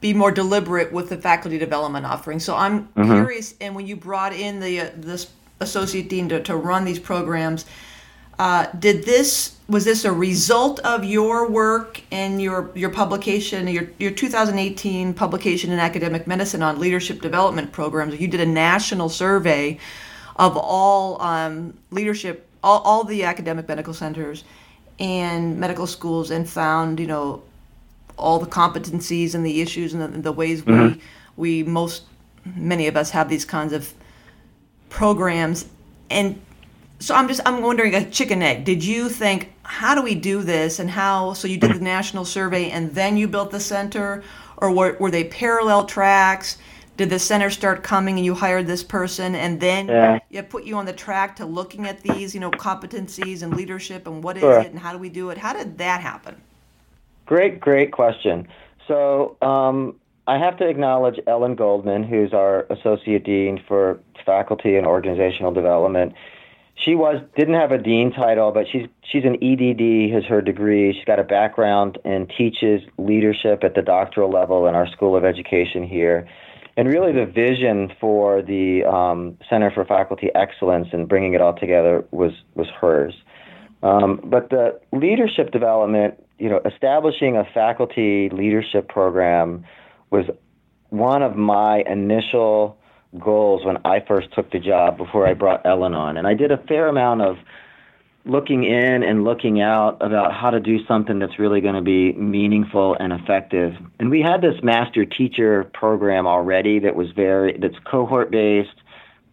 be 0.00 0.14
more 0.14 0.30
deliberate 0.30 0.90
with 0.90 1.10
the 1.10 1.18
faculty 1.18 1.58
development 1.58 2.06
offering. 2.06 2.40
So 2.40 2.56
I'm 2.56 2.88
mm-hmm. 2.88 3.12
curious, 3.12 3.54
and 3.60 3.74
when 3.74 3.86
you 3.86 3.96
brought 3.96 4.32
in 4.32 4.60
the 4.60 4.80
uh, 4.80 4.90
this 4.96 5.30
associate 5.60 6.08
dean 6.08 6.30
to, 6.30 6.42
to 6.44 6.56
run 6.56 6.86
these 6.86 6.98
programs, 6.98 7.66
uh, 8.38 8.68
did 8.78 9.04
this 9.04 9.58
was 9.68 9.84
this 9.84 10.06
a 10.06 10.12
result 10.12 10.80
of 10.80 11.04
your 11.04 11.50
work 11.50 12.00
and 12.10 12.40
your 12.40 12.70
your 12.74 12.88
publication, 12.88 13.68
your 13.68 13.90
your 13.98 14.10
2018 14.10 15.12
publication 15.12 15.70
in 15.70 15.78
academic 15.78 16.26
medicine 16.26 16.62
on 16.62 16.80
leadership 16.80 17.20
development 17.20 17.72
programs? 17.72 18.18
You 18.18 18.28
did 18.28 18.40
a 18.40 18.46
national 18.46 19.10
survey 19.10 19.78
of 20.36 20.56
all 20.56 21.20
um, 21.20 21.74
leadership, 21.90 22.48
all, 22.64 22.80
all 22.80 23.04
the 23.04 23.24
academic 23.24 23.68
medical 23.68 23.92
centers 23.92 24.44
and 24.98 25.58
medical 25.58 25.86
schools 25.86 26.30
and 26.30 26.48
found, 26.48 26.98
you 26.98 27.06
know, 27.06 27.42
all 28.16 28.38
the 28.38 28.46
competencies 28.46 29.34
and 29.34 29.46
the 29.46 29.60
issues 29.60 29.94
and 29.94 30.02
the, 30.02 30.20
the 30.20 30.32
ways 30.32 30.62
mm-hmm. 30.62 30.98
we 31.36 31.62
we 31.62 31.62
most 31.62 32.02
many 32.56 32.86
of 32.88 32.96
us 32.96 33.10
have 33.10 33.28
these 33.28 33.44
kinds 33.44 33.72
of 33.72 33.92
programs. 34.88 35.66
And 36.10 36.40
so 37.00 37.14
i'm 37.14 37.28
just 37.28 37.40
i'm 37.46 37.62
wondering 37.62 37.94
a 37.94 38.10
chicken 38.10 38.42
egg. 38.42 38.64
Did 38.64 38.84
you 38.84 39.08
think 39.08 39.52
how 39.62 39.94
do 39.94 40.02
we 40.02 40.14
do 40.14 40.42
this? 40.42 40.78
And 40.78 40.90
how 40.90 41.32
so 41.34 41.46
you 41.46 41.58
did 41.58 41.74
the 41.74 41.80
national 41.80 42.24
survey 42.24 42.70
and 42.70 42.94
then 42.94 43.16
you 43.16 43.28
built 43.28 43.50
the 43.50 43.60
center? 43.60 44.24
Or 44.56 44.72
were, 44.72 44.96
were 44.98 45.12
they 45.12 45.22
parallel 45.22 45.84
tracks 45.84 46.58
did 46.98 47.10
the 47.10 47.18
center 47.18 47.48
start 47.48 47.84
coming 47.84 48.16
and 48.16 48.24
you 48.24 48.34
hired 48.34 48.66
this 48.66 48.82
person 48.82 49.36
and 49.36 49.60
then 49.60 49.86
yeah. 49.86 50.18
it 50.30 50.50
put 50.50 50.64
you 50.64 50.76
on 50.76 50.84
the 50.84 50.92
track 50.92 51.36
to 51.36 51.46
looking 51.46 51.86
at 51.86 52.00
these 52.00 52.34
you 52.34 52.40
know 52.40 52.50
competencies 52.50 53.42
and 53.42 53.56
leadership 53.56 54.06
and 54.06 54.22
what 54.22 54.36
is 54.36 54.42
sure. 54.42 54.60
it 54.60 54.66
and 54.66 54.78
how 54.80 54.92
do 54.92 54.98
we 54.98 55.08
do 55.08 55.30
it? 55.30 55.38
How 55.38 55.54
did 55.54 55.78
that 55.78 56.02
happen? 56.02 56.36
Great 57.24 57.60
great 57.60 57.92
question. 57.92 58.46
So 58.86 59.36
um, 59.40 59.94
i 60.26 60.36
have 60.36 60.58
to 60.58 60.68
acknowledge 60.68 61.18
ellen 61.26 61.54
goldman 61.54 62.02
who's 62.02 62.34
our 62.34 62.66
associate 62.68 63.24
dean 63.24 63.62
for 63.66 64.00
faculty 64.26 64.76
and 64.76 64.86
organizational 64.86 65.52
development. 65.52 66.12
She 66.84 66.96
was 66.96 67.22
didn't 67.36 67.54
have 67.54 67.70
a 67.70 67.78
dean 67.78 68.10
title 68.10 68.50
but 68.50 68.66
she's 68.70 68.88
she's 69.08 69.24
an 69.24 69.36
edd 69.40 70.12
has 70.12 70.24
her 70.24 70.40
degree. 70.40 70.92
She's 70.94 71.04
got 71.04 71.20
a 71.20 71.24
background 71.24 71.96
and 72.04 72.28
teaches 72.36 72.82
leadership 72.98 73.62
at 73.62 73.76
the 73.76 73.82
doctoral 73.82 74.30
level 74.30 74.66
in 74.66 74.74
our 74.74 74.88
school 74.88 75.14
of 75.14 75.24
education 75.24 75.84
here 75.84 76.28
and 76.78 76.86
really 76.86 77.10
the 77.10 77.26
vision 77.26 77.92
for 78.00 78.40
the 78.40 78.84
um, 78.84 79.36
Center 79.50 79.68
for 79.72 79.84
Faculty 79.84 80.30
Excellence 80.36 80.86
and 80.92 81.08
bringing 81.08 81.34
it 81.34 81.40
all 81.40 81.52
together 81.52 82.04
was 82.12 82.30
was 82.54 82.68
hers. 82.80 83.14
Um, 83.82 84.20
but 84.24 84.50
the 84.50 84.80
leadership 84.92 85.50
development, 85.50 86.24
you 86.38 86.48
know, 86.48 86.60
establishing 86.64 87.36
a 87.36 87.44
faculty 87.52 88.30
leadership 88.30 88.88
program 88.88 89.64
was 90.10 90.26
one 90.90 91.22
of 91.22 91.36
my 91.36 91.82
initial 91.84 92.78
goals 93.18 93.64
when 93.64 93.78
I 93.84 93.98
first 94.06 94.32
took 94.32 94.52
the 94.52 94.60
job 94.60 94.98
before 94.98 95.26
I 95.26 95.34
brought 95.34 95.66
Ellen 95.66 95.94
on. 95.94 96.16
And 96.16 96.28
I 96.28 96.34
did 96.34 96.52
a 96.52 96.58
fair 96.58 96.86
amount 96.86 97.22
of 97.22 97.38
looking 98.28 98.64
in 98.64 99.02
and 99.02 99.24
looking 99.24 99.60
out 99.60 99.96
about 100.00 100.32
how 100.32 100.50
to 100.50 100.60
do 100.60 100.84
something 100.86 101.18
that's 101.18 101.38
really 101.38 101.60
going 101.60 101.74
to 101.74 101.80
be 101.80 102.12
meaningful 102.12 102.94
and 103.00 103.12
effective. 103.12 103.72
And 103.98 104.10
we 104.10 104.20
had 104.20 104.42
this 104.42 104.62
master 104.62 105.04
teacher 105.04 105.64
program 105.72 106.26
already 106.26 106.78
that 106.80 106.94
was 106.94 107.10
very 107.12 107.58
that's 107.58 107.78
cohort 107.90 108.30
based, 108.30 108.76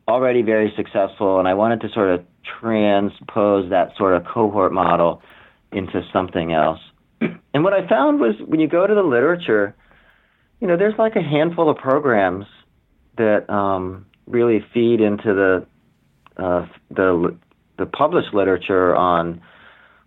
already 0.07 0.41
very 0.41 0.73
successful 0.75 1.39
and 1.39 1.47
I 1.47 1.53
wanted 1.53 1.81
to 1.81 1.89
sort 1.89 2.09
of 2.09 2.25
transpose 2.59 3.69
that 3.69 3.95
sort 3.97 4.15
of 4.15 4.25
cohort 4.25 4.71
model 4.71 5.21
into 5.71 6.01
something 6.13 6.53
else. 6.53 6.79
And 7.53 7.63
what 7.63 7.73
I 7.73 7.87
found 7.87 8.19
was 8.19 8.35
when 8.45 8.59
you 8.59 8.67
go 8.67 8.85
to 8.85 8.93
the 8.93 9.03
literature, 9.03 9.75
you 10.59 10.67
know, 10.67 10.77
there's 10.77 10.97
like 10.97 11.15
a 11.15 11.21
handful 11.21 11.69
of 11.69 11.77
programs 11.77 12.45
that 13.17 13.49
um, 13.49 14.05
really 14.27 14.63
feed 14.73 15.01
into 15.01 15.33
the 15.33 15.65
uh, 16.37 16.65
the 16.89 17.37
the 17.77 17.85
published 17.85 18.33
literature 18.33 18.95
on 18.95 19.41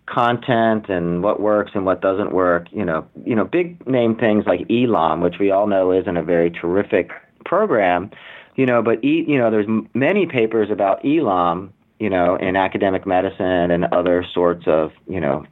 content 0.07 0.89
and 0.89 1.23
what 1.23 1.41
works 1.41 1.73
and 1.75 1.85
what 1.85 2.01
doesn't 2.01 2.33
work. 2.33 2.67
You 2.71 2.85
know, 2.85 3.07
you 3.25 3.35
know, 3.35 3.45
big 3.45 3.87
name 3.87 4.17
things 4.17 4.45
like 4.47 4.61
ELAM, 4.71 5.21
which 5.21 5.37
we 5.39 5.51
all 5.51 5.67
know 5.67 5.93
isn't 5.93 6.17
a 6.17 6.23
very 6.23 6.51
terrific 6.51 7.11
program. 7.45 8.11
You 8.57 8.67
know, 8.67 8.83
but 8.83 9.05
e, 9.05 9.25
you 9.27 9.39
know, 9.39 9.51
there's 9.51 9.67
many 9.95 10.27
papers 10.27 10.71
about 10.71 11.05
ELAM. 11.05 11.73
You 11.99 12.11
know, 12.11 12.37
in 12.37 12.55
academic 12.55 13.09
medicine 13.09 13.73
and 13.73 13.87
other 13.87 14.25
sorts 14.33 14.69
of 14.69 14.93
you 15.09 15.21
know 15.21 15.45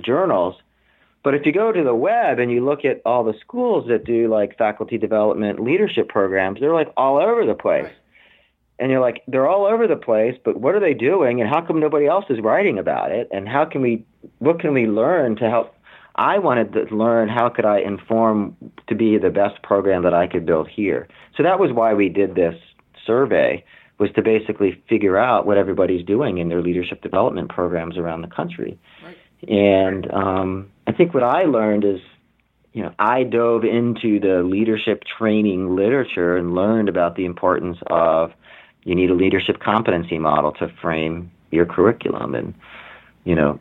journals. 0.00 0.54
But 1.22 1.34
if 1.34 1.44
you 1.44 1.52
go 1.52 1.72
to 1.72 1.82
the 1.82 1.94
web 1.94 2.38
and 2.38 2.50
you 2.50 2.64
look 2.64 2.84
at 2.84 3.02
all 3.04 3.24
the 3.24 3.34
schools 3.40 3.88
that 3.88 4.04
do 4.04 4.28
like 4.28 4.56
faculty 4.56 4.96
development 4.98 5.60
leadership 5.60 6.08
programs, 6.08 6.60
they're 6.60 6.72
like 6.72 6.92
all 6.96 7.18
over 7.18 7.44
the 7.44 7.54
place. 7.54 7.84
Right 7.84 7.94
and 8.80 8.90
you're 8.90 9.00
like 9.00 9.22
they're 9.28 9.46
all 9.46 9.66
over 9.66 9.86
the 9.86 9.96
place 9.96 10.36
but 10.44 10.60
what 10.60 10.74
are 10.74 10.80
they 10.80 10.94
doing? 10.94 11.40
And 11.40 11.48
how 11.48 11.60
come 11.64 11.78
nobody 11.78 12.06
else 12.06 12.24
is 12.30 12.38
writing 12.42 12.78
about 12.78 13.12
it? 13.12 13.28
And 13.30 13.48
how 13.48 13.64
can 13.64 13.82
we 13.82 14.04
what 14.38 14.60
can 14.60 14.72
we 14.72 14.86
learn 14.86 15.36
to 15.36 15.48
help? 15.48 15.74
I 16.16 16.38
wanted 16.38 16.72
to 16.72 16.94
learn 16.94 17.28
how 17.28 17.48
could 17.48 17.64
i 17.64 17.78
inform 17.80 18.56
to 18.88 18.94
be 18.94 19.18
the 19.18 19.30
best 19.30 19.62
program 19.62 20.02
that 20.02 20.14
i 20.14 20.26
could 20.26 20.46
build 20.46 20.68
here. 20.68 21.06
So 21.36 21.42
that 21.42 21.60
was 21.60 21.70
why 21.72 21.94
we 21.94 22.08
did 22.08 22.34
this 22.34 22.54
survey 23.06 23.64
was 23.98 24.10
to 24.16 24.22
basically 24.22 24.82
figure 24.88 25.18
out 25.18 25.46
what 25.46 25.58
everybody's 25.58 26.04
doing 26.04 26.38
in 26.38 26.48
their 26.48 26.62
leadership 26.62 27.02
development 27.02 27.50
programs 27.50 27.98
around 27.98 28.22
the 28.22 28.28
country. 28.28 28.78
Right. 29.04 29.16
and 29.48 30.10
um, 30.12 30.70
i 30.86 30.92
think 30.92 31.14
what 31.14 31.22
i 31.22 31.44
learned 31.44 31.84
is 31.84 32.00
you 32.72 32.82
know, 32.82 32.94
I 32.98 33.24
dove 33.24 33.64
into 33.64 34.20
the 34.20 34.42
leadership 34.44 35.02
training 35.18 35.74
literature 35.74 36.36
and 36.36 36.54
learned 36.54 36.88
about 36.88 37.16
the 37.16 37.24
importance 37.24 37.78
of 37.88 38.30
you 38.84 38.94
need 38.94 39.10
a 39.10 39.14
leadership 39.14 39.60
competency 39.60 40.18
model 40.18 40.52
to 40.52 40.68
frame 40.80 41.30
your 41.50 41.66
curriculum. 41.66 42.34
And, 42.34 42.54
you 43.24 43.34
know, 43.34 43.60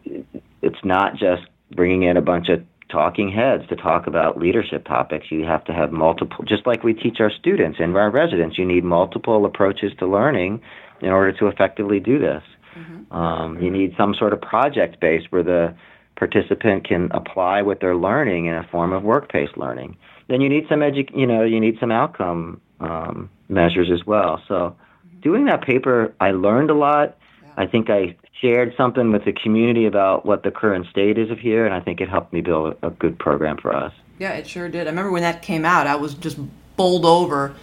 it's 0.61 0.83
not 0.83 1.13
just 1.13 1.43
bringing 1.71 2.03
in 2.03 2.17
a 2.17 2.21
bunch 2.21 2.49
of 2.49 2.63
talking 2.89 3.31
heads 3.31 3.67
to 3.69 3.75
talk 3.75 4.07
about 4.07 4.37
leadership 4.37 4.85
topics. 4.85 5.27
You 5.29 5.43
have 5.43 5.63
to 5.65 5.73
have 5.73 5.91
multiple, 5.91 6.43
just 6.45 6.65
like 6.65 6.83
we 6.83 6.93
teach 6.93 7.17
our 7.19 7.31
students 7.31 7.79
and 7.79 7.95
our 7.95 8.09
residents, 8.09 8.57
you 8.57 8.65
need 8.65 8.83
multiple 8.83 9.45
approaches 9.45 9.91
to 9.99 10.07
learning 10.07 10.61
in 11.01 11.09
order 11.09 11.31
to 11.33 11.47
effectively 11.47 11.99
do 11.99 12.17
this. 12.19 12.43
Mm-hmm. 12.77 13.13
Um, 13.13 13.61
you 13.61 13.69
need 13.69 13.93
some 13.97 14.15
sort 14.17 14.33
of 14.33 14.41
project 14.41 14.99
base 14.99 15.23
where 15.29 15.43
the 15.43 15.75
participant 16.15 16.87
can 16.87 17.09
apply 17.11 17.61
what 17.61 17.79
they're 17.79 17.95
learning 17.95 18.47
in 18.47 18.53
a 18.53 18.67
form 18.71 18.91
of 18.91 19.03
work-based 19.03 19.57
learning. 19.57 19.97
Then 20.27 20.41
you 20.41 20.49
need 20.49 20.65
some 20.67 20.79
edu- 20.79 21.15
you 21.15 21.25
know, 21.25 21.43
you 21.43 21.59
need 21.59 21.77
some 21.79 21.91
outcome 21.91 22.61
um, 22.79 23.29
measures 23.47 23.89
as 23.93 24.05
well. 24.05 24.41
So 24.47 24.75
doing 25.21 25.45
that 25.45 25.61
paper, 25.61 26.13
I 26.19 26.31
learned 26.31 26.69
a 26.69 26.73
lot. 26.73 27.17
Yeah. 27.41 27.49
I 27.57 27.67
think 27.67 27.89
I 27.89 28.15
shared 28.41 28.73
something 28.77 29.11
with 29.11 29.25
the 29.25 29.33
community 29.33 29.85
about 29.85 30.25
what 30.25 30.43
the 30.43 30.51
current 30.51 30.87
state 30.87 31.17
is 31.17 31.29
of 31.29 31.39
here, 31.39 31.65
and 31.65 31.73
I 31.73 31.79
think 31.79 32.01
it 32.01 32.09
helped 32.09 32.31
me 32.31 32.41
build 32.41 32.77
a 32.81 32.89
good 32.89 33.19
program 33.19 33.57
for 33.57 33.75
us. 33.75 33.93
Yeah, 34.17 34.33
it 34.33 34.47
sure 34.47 34.69
did. 34.69 34.87
I 34.87 34.89
remember 34.89 35.11
when 35.11 35.23
that 35.23 35.41
came 35.41 35.65
out, 35.65 35.87
I 35.87 35.95
was 35.95 36.13
just 36.13 36.37
bowled 36.75 37.05
over. 37.05 37.55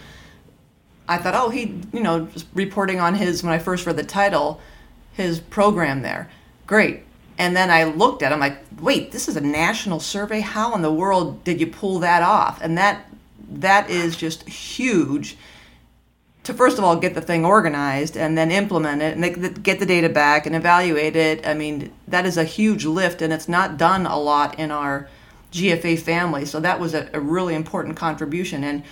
I 1.08 1.18
thought, 1.18 1.34
oh, 1.34 1.50
he, 1.50 1.80
you 1.92 2.00
know, 2.00 2.26
just 2.26 2.46
reporting 2.54 3.00
on 3.00 3.14
his, 3.14 3.42
when 3.42 3.52
I 3.52 3.58
first 3.58 3.86
read 3.86 3.96
the 3.96 4.04
title, 4.04 4.60
his 5.12 5.40
program 5.40 6.02
there. 6.02 6.30
Great. 6.66 7.02
And 7.38 7.54
then 7.54 7.70
I 7.70 7.84
looked 7.84 8.22
at 8.22 8.32
it, 8.32 8.34
I'm 8.34 8.40
like, 8.40 8.58
wait, 8.80 9.12
this 9.12 9.28
is 9.28 9.36
a 9.36 9.40
national 9.40 10.00
survey? 10.00 10.40
How 10.40 10.74
in 10.74 10.82
the 10.82 10.92
world 10.92 11.44
did 11.44 11.60
you 11.60 11.66
pull 11.66 11.98
that 12.00 12.22
off? 12.22 12.60
And 12.62 12.76
that 12.78 13.06
that 13.48 13.88
is 13.90 14.16
just 14.16 14.48
huge 14.48 15.36
to 16.46 16.54
first 16.54 16.78
of 16.78 16.84
all 16.84 16.94
get 16.94 17.14
the 17.14 17.20
thing 17.20 17.44
organized 17.44 18.16
and 18.16 18.38
then 18.38 18.52
implement 18.52 19.02
it 19.02 19.16
and 19.16 19.64
get 19.64 19.80
the 19.80 19.86
data 19.86 20.08
back 20.08 20.46
and 20.46 20.54
evaluate 20.54 21.16
it. 21.16 21.44
I 21.44 21.54
mean, 21.54 21.92
that 22.06 22.24
is 22.24 22.36
a 22.36 22.44
huge 22.44 22.84
lift, 22.84 23.20
and 23.20 23.32
it's 23.32 23.48
not 23.48 23.76
done 23.76 24.06
a 24.06 24.16
lot 24.16 24.56
in 24.56 24.70
our 24.70 25.08
GFA 25.50 25.98
family. 25.98 26.44
So 26.44 26.60
that 26.60 26.78
was 26.78 26.94
a, 26.94 27.10
a 27.12 27.18
really 27.18 27.56
important 27.56 27.96
contribution, 27.96 28.62
and 28.62 28.84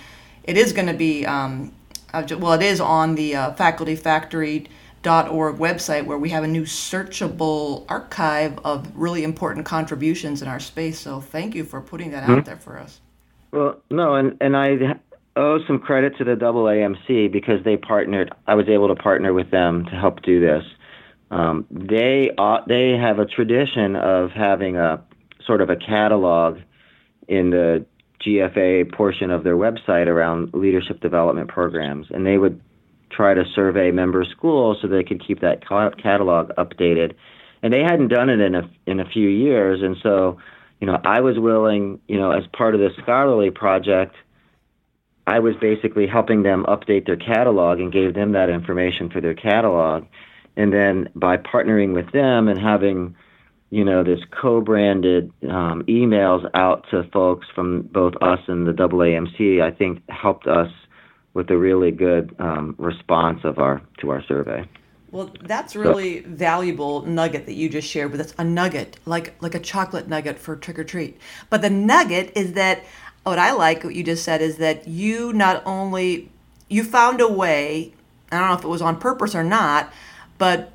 it 0.43 0.57
is 0.57 0.73
going 0.73 0.87
to 0.87 0.93
be 0.93 1.25
um, 1.25 1.71
uh, 2.13 2.27
well, 2.37 2.53
it 2.53 2.61
is 2.61 2.81
on 2.81 3.15
the 3.15 3.35
uh, 3.35 3.53
facultyfactory.org 3.53 5.55
website 5.55 6.05
where 6.05 6.17
we 6.17 6.31
have 6.31 6.43
a 6.43 6.47
new 6.47 6.63
searchable 6.63 7.85
archive 7.87 8.59
of 8.65 8.91
really 8.95 9.23
important 9.23 9.65
contributions 9.65 10.41
in 10.41 10.49
our 10.49 10.59
space. 10.59 10.99
So 10.99 11.21
thank 11.21 11.55
you 11.55 11.63
for 11.63 11.79
putting 11.79 12.11
that 12.11 12.23
mm-hmm. 12.23 12.33
out 12.33 12.45
there 12.45 12.57
for 12.57 12.77
us. 12.77 12.99
Well, 13.51 13.81
no, 13.89 14.15
and, 14.15 14.35
and 14.41 14.57
I 14.57 14.97
owe 15.35 15.59
some 15.67 15.79
credit 15.79 16.17
to 16.17 16.23
the 16.23 16.35
AAMC 16.35 17.31
because 17.31 17.63
they 17.63 17.77
partnered. 17.77 18.33
I 18.47 18.55
was 18.55 18.67
able 18.69 18.87
to 18.87 18.95
partner 18.95 19.33
with 19.33 19.51
them 19.51 19.85
to 19.85 19.91
help 19.91 20.21
do 20.21 20.39
this. 20.39 20.63
Um, 21.31 21.65
they 21.69 22.31
uh, 22.37 22.59
they 22.67 22.91
have 22.91 23.19
a 23.19 23.25
tradition 23.25 23.95
of 23.95 24.31
having 24.31 24.77
a 24.77 25.03
sort 25.45 25.61
of 25.61 25.69
a 25.69 25.75
catalog 25.75 26.59
in 27.27 27.49
the 27.49 27.85
GFA 28.25 28.93
portion 28.93 29.31
of 29.31 29.43
their 29.43 29.55
website 29.55 30.07
around 30.07 30.53
leadership 30.53 31.01
development 31.01 31.49
programs, 31.49 32.07
and 32.11 32.25
they 32.25 32.37
would 32.37 32.61
try 33.11 33.33
to 33.33 33.43
survey 33.53 33.91
member 33.91 34.23
schools 34.23 34.77
so 34.81 34.87
they 34.87 35.03
could 35.03 35.25
keep 35.25 35.41
that 35.41 35.61
catalog 35.67 36.49
updated. 36.57 37.13
And 37.63 37.73
they 37.73 37.81
hadn't 37.81 38.09
done 38.09 38.29
it 38.29 38.39
in 38.39 38.55
a 38.55 38.69
in 38.85 38.99
a 38.99 39.05
few 39.05 39.27
years, 39.27 39.81
and 39.81 39.97
so 40.01 40.37
you 40.79 40.87
know 40.87 40.99
I 41.03 41.21
was 41.21 41.39
willing, 41.39 41.99
you 42.07 42.19
know, 42.19 42.31
as 42.31 42.43
part 42.53 42.75
of 42.75 42.81
this 42.81 42.93
scholarly 43.01 43.49
project 43.49 44.15
I 45.27 45.39
was 45.39 45.55
basically 45.55 46.07
helping 46.07 46.43
them 46.43 46.65
update 46.67 47.05
their 47.05 47.17
catalog 47.17 47.79
and 47.79 47.91
gave 47.91 48.13
them 48.13 48.33
that 48.33 48.49
information 48.49 49.09
for 49.09 49.21
their 49.21 49.33
catalog. 49.33 50.05
And 50.55 50.71
then 50.71 51.09
by 51.15 51.37
partnering 51.37 51.93
with 51.93 52.11
them 52.11 52.47
and 52.47 52.59
having, 52.59 53.15
you 53.71 53.83
know, 53.83 54.03
this 54.03 54.19
co-branded 54.29 55.31
um, 55.49 55.83
emails 55.87 56.49
out 56.53 56.85
to 56.91 57.03
folks 57.11 57.47
from 57.53 57.81
both 57.81 58.13
us 58.21 58.39
and 58.47 58.67
the 58.67 58.71
AAMC, 58.71 59.61
I 59.61 59.71
think 59.71 60.07
helped 60.09 60.47
us 60.47 60.71
with 61.33 61.49
a 61.49 61.57
really 61.57 61.91
good 61.91 62.35
um, 62.39 62.75
response 62.77 63.41
of 63.43 63.59
our 63.59 63.81
to 63.99 64.09
our 64.11 64.23
survey. 64.23 64.67
Well, 65.11 65.31
that's 65.43 65.75
really 65.75 66.23
so, 66.23 66.29
valuable 66.29 67.03
nugget 67.03 67.45
that 67.45 67.53
you 67.53 67.69
just 67.69 67.87
shared 67.87 68.11
with 68.11 68.21
us. 68.21 68.33
A 68.37 68.43
nugget, 68.43 68.97
like 69.05 69.41
like 69.41 69.55
a 69.55 69.59
chocolate 69.59 70.07
nugget 70.07 70.39
for 70.39 70.55
trick 70.55 70.79
or 70.79 70.83
treat. 70.83 71.19
But 71.49 71.61
the 71.61 71.69
nugget 71.69 72.31
is 72.35 72.53
that 72.53 72.83
what 73.25 73.39
I 73.39 73.53
like 73.53 73.83
what 73.83 73.95
you 73.95 74.03
just 74.03 74.23
said 74.23 74.41
is 74.41 74.57
that 74.57 74.87
you 74.87 75.33
not 75.33 75.63
only 75.65 76.29
you 76.69 76.83
found 76.83 77.21
a 77.21 77.27
way, 77.27 77.93
I 78.31 78.39
don't 78.39 78.49
know 78.49 78.55
if 78.55 78.63
it 78.63 78.67
was 78.67 78.81
on 78.81 78.99
purpose 78.99 79.35
or 79.35 79.43
not, 79.43 79.91
but 80.37 80.73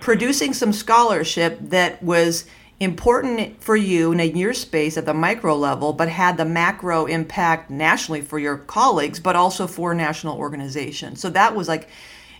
producing 0.00 0.52
some 0.52 0.72
scholarship 0.72 1.58
that 1.60 2.02
was 2.02 2.46
important 2.78 3.62
for 3.62 3.74
you 3.74 4.12
in 4.12 4.36
your 4.36 4.52
space 4.52 4.96
at 4.96 5.06
the 5.06 5.14
micro 5.14 5.56
level, 5.56 5.92
but 5.92 6.08
had 6.08 6.36
the 6.36 6.44
macro 6.44 7.06
impact 7.06 7.70
nationally 7.70 8.20
for 8.20 8.38
your 8.38 8.58
colleagues, 8.58 9.18
but 9.18 9.34
also 9.34 9.66
for 9.66 9.94
national 9.94 10.36
organizations. 10.36 11.20
So 11.20 11.30
that 11.30 11.56
was 11.56 11.68
like 11.68 11.88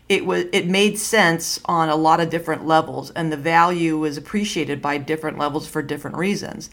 it 0.09 0.25
was 0.25 0.45
it 0.53 0.69
made 0.69 0.99
sense 0.99 1.59
on 1.65 1.89
a 1.89 1.97
lot 1.97 2.21
of 2.21 2.31
different 2.31 2.65
levels 2.65 3.11
and 3.11 3.33
the 3.33 3.37
value 3.37 3.99
was 3.99 4.17
appreciated 4.17 4.81
by 4.81 4.99
different 4.99 5.39
levels 5.39 5.67
for 5.67 5.83
different 5.83 6.17
reasons. 6.17 6.71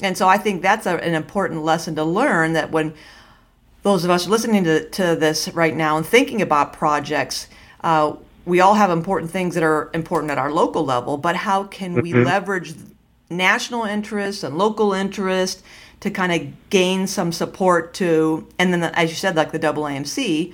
And 0.00 0.16
so 0.16 0.28
I 0.28 0.38
think 0.38 0.62
that's 0.62 0.86
a, 0.86 0.96
an 0.96 1.14
important 1.14 1.62
lesson 1.62 1.94
to 1.96 2.04
learn 2.04 2.54
that 2.54 2.70
when 2.70 2.94
those 3.82 4.04
of 4.04 4.10
us 4.10 4.26
listening 4.26 4.64
to, 4.64 4.88
to 4.90 5.16
this 5.16 5.48
right 5.48 5.76
now 5.76 5.96
and 5.96 6.06
thinking 6.06 6.42
about 6.42 6.72
projects, 6.72 7.48
uh, 7.82 8.14
we 8.46 8.60
all 8.60 8.74
have 8.74 8.90
important 8.90 9.30
things 9.30 9.54
that 9.54 9.62
are 9.62 9.90
important 9.94 10.30
at 10.30 10.38
our 10.38 10.52
local 10.52 10.84
level, 10.84 11.16
but 11.16 11.36
how 11.36 11.64
can 11.64 11.94
we 11.94 12.12
mm-hmm. 12.12 12.24
leverage 12.24 12.74
national 13.30 13.84
interest 13.84 14.44
and 14.44 14.58
local 14.58 14.92
interest 14.92 15.62
to 16.00 16.10
kind 16.10 16.32
of 16.32 16.70
gain 16.70 17.06
some 17.06 17.32
support 17.32 17.94
to, 17.94 18.46
and 18.58 18.72
then 18.72 18.82
as 18.82 19.10
you 19.10 19.16
said, 19.16 19.36
like 19.36 19.52
the 19.52 19.58
AAMC, 19.58 20.52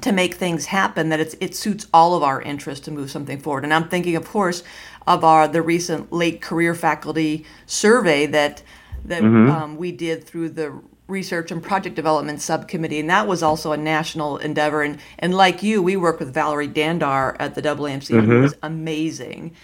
to 0.00 0.12
make 0.12 0.34
things 0.34 0.66
happen 0.66 1.10
that 1.10 1.20
it's, 1.20 1.36
it 1.40 1.54
suits 1.54 1.86
all 1.92 2.14
of 2.14 2.22
our 2.22 2.40
interests 2.40 2.84
to 2.86 2.90
move 2.90 3.10
something 3.10 3.38
forward. 3.38 3.64
And 3.64 3.74
I'm 3.74 3.88
thinking, 3.88 4.16
of 4.16 4.26
course, 4.26 4.62
of 5.06 5.24
our 5.24 5.46
the 5.48 5.62
recent 5.62 6.12
late 6.12 6.40
career 6.40 6.74
faculty 6.74 7.44
survey 7.66 8.26
that 8.26 8.62
that 9.04 9.22
mm-hmm. 9.22 9.50
um, 9.50 9.76
we 9.76 9.90
did 9.90 10.24
through 10.24 10.50
the 10.50 10.80
research 11.08 11.50
and 11.50 11.62
project 11.62 11.96
development 11.96 12.40
subcommittee, 12.40 13.00
and 13.00 13.10
that 13.10 13.26
was 13.26 13.42
also 13.42 13.72
a 13.72 13.76
national 13.76 14.38
endeavor. 14.38 14.82
And 14.82 14.98
and 15.18 15.34
like 15.34 15.62
you, 15.62 15.82
we 15.82 15.96
work 15.96 16.20
with 16.20 16.32
Valerie 16.32 16.68
Dandar 16.68 17.36
at 17.38 17.54
the 17.54 17.62
AAMC, 17.62 18.08
mm-hmm. 18.08 18.30
who 18.30 18.40
was 18.40 18.54
amazing. 18.62 19.54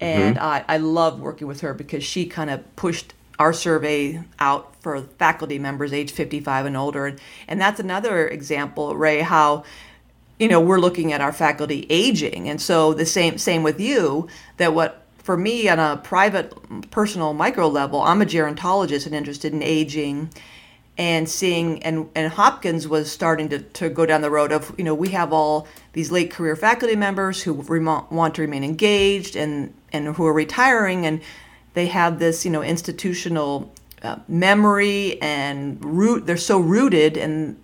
And 0.00 0.36
mm-hmm. 0.36 0.44
I, 0.44 0.64
I 0.68 0.76
love 0.78 1.20
working 1.20 1.46
with 1.48 1.60
her 1.60 1.74
because 1.74 2.04
she 2.04 2.26
kind 2.26 2.50
of 2.50 2.76
pushed 2.76 3.14
our 3.38 3.52
survey 3.52 4.22
out 4.38 4.74
for 4.82 5.00
faculty 5.18 5.58
members 5.58 5.92
age 5.92 6.10
55 6.10 6.66
and 6.66 6.76
older. 6.76 7.16
And, 7.46 7.60
that's 7.60 7.80
another 7.80 8.28
example, 8.28 8.96
Ray, 8.96 9.20
how 9.20 9.64
you 10.38 10.48
know 10.48 10.60
we're 10.60 10.78
looking 10.78 11.12
at 11.12 11.20
our 11.20 11.32
faculty 11.32 11.86
aging. 11.90 12.48
And 12.48 12.60
so 12.60 12.94
the 12.94 13.06
same 13.06 13.38
same 13.38 13.62
with 13.62 13.80
you 13.80 14.28
that 14.56 14.72
what 14.72 15.02
for 15.18 15.36
me 15.36 15.68
on 15.68 15.78
a 15.78 15.96
private 15.96 16.54
personal 16.90 17.34
micro 17.34 17.66
level 17.66 18.00
i'm 18.00 18.22
a 18.22 18.24
gerontologist 18.24 19.06
and 19.06 19.14
interested 19.14 19.52
in 19.52 19.62
aging. 19.62 20.30
And 20.96 21.28
seeing 21.28 21.80
and, 21.84 22.08
and 22.16 22.32
hopkins 22.32 22.88
was 22.88 23.10
starting 23.10 23.48
to, 23.50 23.60
to 23.60 23.88
go 23.88 24.04
down 24.04 24.20
the 24.20 24.30
road 24.30 24.50
of 24.50 24.74
you 24.78 24.84
know 24.84 24.94
we 24.94 25.08
have 25.10 25.32
all 25.32 25.68
these 25.92 26.10
late 26.10 26.30
career 26.30 26.56
faculty 26.56 26.96
members 26.96 27.42
who 27.42 27.54
want 27.54 28.34
to 28.36 28.42
remain 28.42 28.64
engaged 28.64 29.36
and 29.36 29.74
and 29.92 30.14
who 30.16 30.26
are 30.26 30.32
retiring. 30.32 31.06
And 31.06 31.20
they 31.74 31.86
have 31.86 32.18
this 32.18 32.44
you 32.44 32.50
know 32.50 32.62
institutional 32.62 33.72
uh, 34.02 34.16
memory 34.28 35.20
and 35.20 35.84
root 35.84 36.26
they're 36.26 36.36
so 36.36 36.58
rooted 36.58 37.16
and 37.16 37.58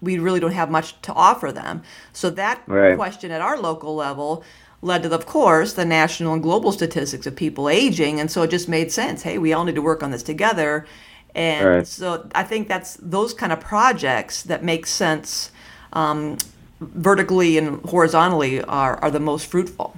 we 0.00 0.18
really 0.18 0.38
don't 0.38 0.52
have 0.52 0.70
much 0.70 1.00
to 1.02 1.12
offer 1.12 1.50
them 1.50 1.82
so 2.12 2.30
that 2.30 2.62
right. 2.66 2.96
question 2.96 3.30
at 3.30 3.40
our 3.40 3.58
local 3.58 3.94
level 3.94 4.44
led 4.80 5.02
to, 5.02 5.12
of 5.12 5.26
course, 5.26 5.72
the 5.72 5.84
national 5.84 6.34
and 6.34 6.42
global 6.42 6.72
statistics 6.72 7.26
of 7.26 7.34
people 7.34 7.68
aging. 7.68 8.20
And 8.20 8.30
so 8.30 8.42
it 8.42 8.50
just 8.50 8.68
made 8.68 8.92
sense. 8.92 9.22
Hey, 9.22 9.38
we 9.38 9.52
all 9.52 9.64
need 9.64 9.74
to 9.74 9.82
work 9.82 10.02
on 10.02 10.10
this 10.10 10.22
together. 10.22 10.86
And 11.34 11.66
right. 11.66 11.86
so 11.86 12.28
I 12.34 12.44
think 12.44 12.68
that's 12.68 12.94
those 12.94 13.34
kind 13.34 13.52
of 13.52 13.60
projects 13.60 14.42
that 14.44 14.62
make 14.64 14.86
sense 14.86 15.50
um, 15.92 16.38
vertically 16.80 17.58
and 17.58 17.80
horizontally 17.84 18.62
are, 18.62 18.96
are 18.96 19.10
the 19.10 19.20
most 19.20 19.46
fruitful. 19.46 19.96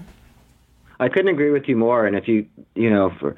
I 1.01 1.09
couldn't 1.09 1.29
agree 1.29 1.51
with 1.51 1.65
you 1.67 1.77
more. 1.77 2.07
And 2.07 2.15
if 2.15 2.29
you, 2.29 2.47
you 2.75 2.91
know, 2.91 3.11
for, 3.19 3.35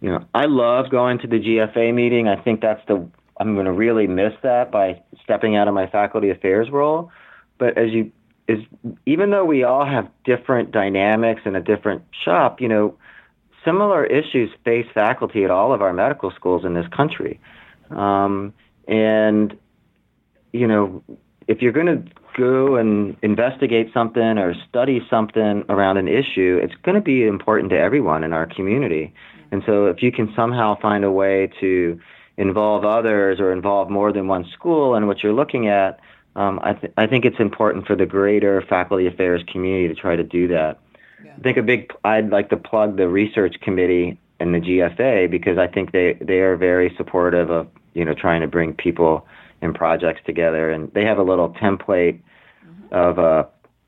you 0.00 0.10
know, 0.10 0.24
I 0.34 0.46
love 0.46 0.90
going 0.90 1.18
to 1.20 1.26
the 1.26 1.38
GFA 1.38 1.94
meeting. 1.94 2.26
I 2.26 2.40
think 2.42 2.60
that's 2.60 2.80
the, 2.88 3.08
I'm 3.38 3.54
going 3.54 3.66
to 3.66 3.72
really 3.72 4.06
miss 4.06 4.32
that 4.42 4.72
by 4.72 5.02
stepping 5.22 5.54
out 5.54 5.68
of 5.68 5.74
my 5.74 5.86
faculty 5.86 6.30
affairs 6.30 6.68
role. 6.70 7.10
But 7.58 7.78
as 7.78 7.90
you 7.90 8.10
is 8.48 8.60
even 9.04 9.30
though 9.30 9.44
we 9.44 9.62
all 9.62 9.84
have 9.84 10.08
different 10.24 10.72
dynamics 10.72 11.42
and 11.44 11.54
a 11.54 11.60
different 11.60 12.02
shop, 12.24 12.60
you 12.60 12.68
know, 12.68 12.96
similar 13.64 14.04
issues 14.06 14.50
face 14.64 14.86
faculty 14.94 15.44
at 15.44 15.50
all 15.50 15.74
of 15.74 15.82
our 15.82 15.92
medical 15.92 16.30
schools 16.30 16.64
in 16.64 16.72
this 16.72 16.86
country. 16.88 17.38
Um, 17.90 18.54
and, 18.86 19.56
you 20.52 20.66
know, 20.66 21.02
if 21.48 21.62
you're 21.62 21.72
going 21.72 21.86
to 21.86 22.02
go 22.36 22.76
and 22.76 23.16
investigate 23.22 23.90
something 23.92 24.38
or 24.38 24.54
study 24.68 25.00
something 25.10 25.64
around 25.68 25.96
an 25.96 26.06
issue, 26.06 26.60
it's 26.62 26.74
going 26.84 26.94
to 26.94 27.00
be 27.00 27.26
important 27.26 27.70
to 27.70 27.78
everyone 27.78 28.22
in 28.22 28.32
our 28.32 28.46
community. 28.46 29.12
And 29.50 29.62
so 29.66 29.86
if 29.86 30.02
you 30.02 30.12
can 30.12 30.32
somehow 30.36 30.78
find 30.80 31.04
a 31.04 31.10
way 31.10 31.50
to 31.60 31.98
involve 32.36 32.84
others 32.84 33.40
or 33.40 33.50
involve 33.50 33.90
more 33.90 34.12
than 34.12 34.28
one 34.28 34.46
school 34.52 34.94
in 34.94 35.06
what 35.06 35.22
you're 35.22 35.32
looking 35.32 35.68
at, 35.68 35.98
um, 36.36 36.60
I, 36.62 36.74
th- 36.74 36.92
I 36.96 37.06
think 37.06 37.24
it's 37.24 37.40
important 37.40 37.86
for 37.86 37.96
the 37.96 38.06
greater 38.06 38.62
faculty 38.68 39.06
affairs 39.06 39.42
community 39.50 39.92
to 39.92 40.00
try 40.00 40.14
to 40.14 40.22
do 40.22 40.46
that. 40.48 40.78
Yeah. 41.24 41.32
I 41.36 41.40
think 41.40 41.56
a 41.56 41.62
big, 41.62 41.90
I'd 42.04 42.28
like 42.28 42.50
to 42.50 42.56
plug 42.56 42.96
the 42.96 43.08
research 43.08 43.56
committee 43.60 44.20
and 44.38 44.54
the 44.54 44.60
GFA 44.60 45.30
because 45.30 45.58
I 45.58 45.66
think 45.66 45.92
they, 45.92 46.16
they 46.20 46.40
are 46.40 46.56
very 46.56 46.94
supportive 46.96 47.50
of, 47.50 47.66
you 47.94 48.04
know, 48.04 48.14
trying 48.14 48.42
to 48.42 48.46
bring 48.46 48.74
people 48.74 49.26
and 49.60 49.74
projects 49.74 50.20
together. 50.24 50.70
And 50.70 50.92
they 50.92 51.04
have 51.04 51.18
a 51.18 51.22
little 51.22 51.50
template 51.50 52.20
mm-hmm. 52.64 52.94
of, 52.94 53.18
uh, 53.18 53.44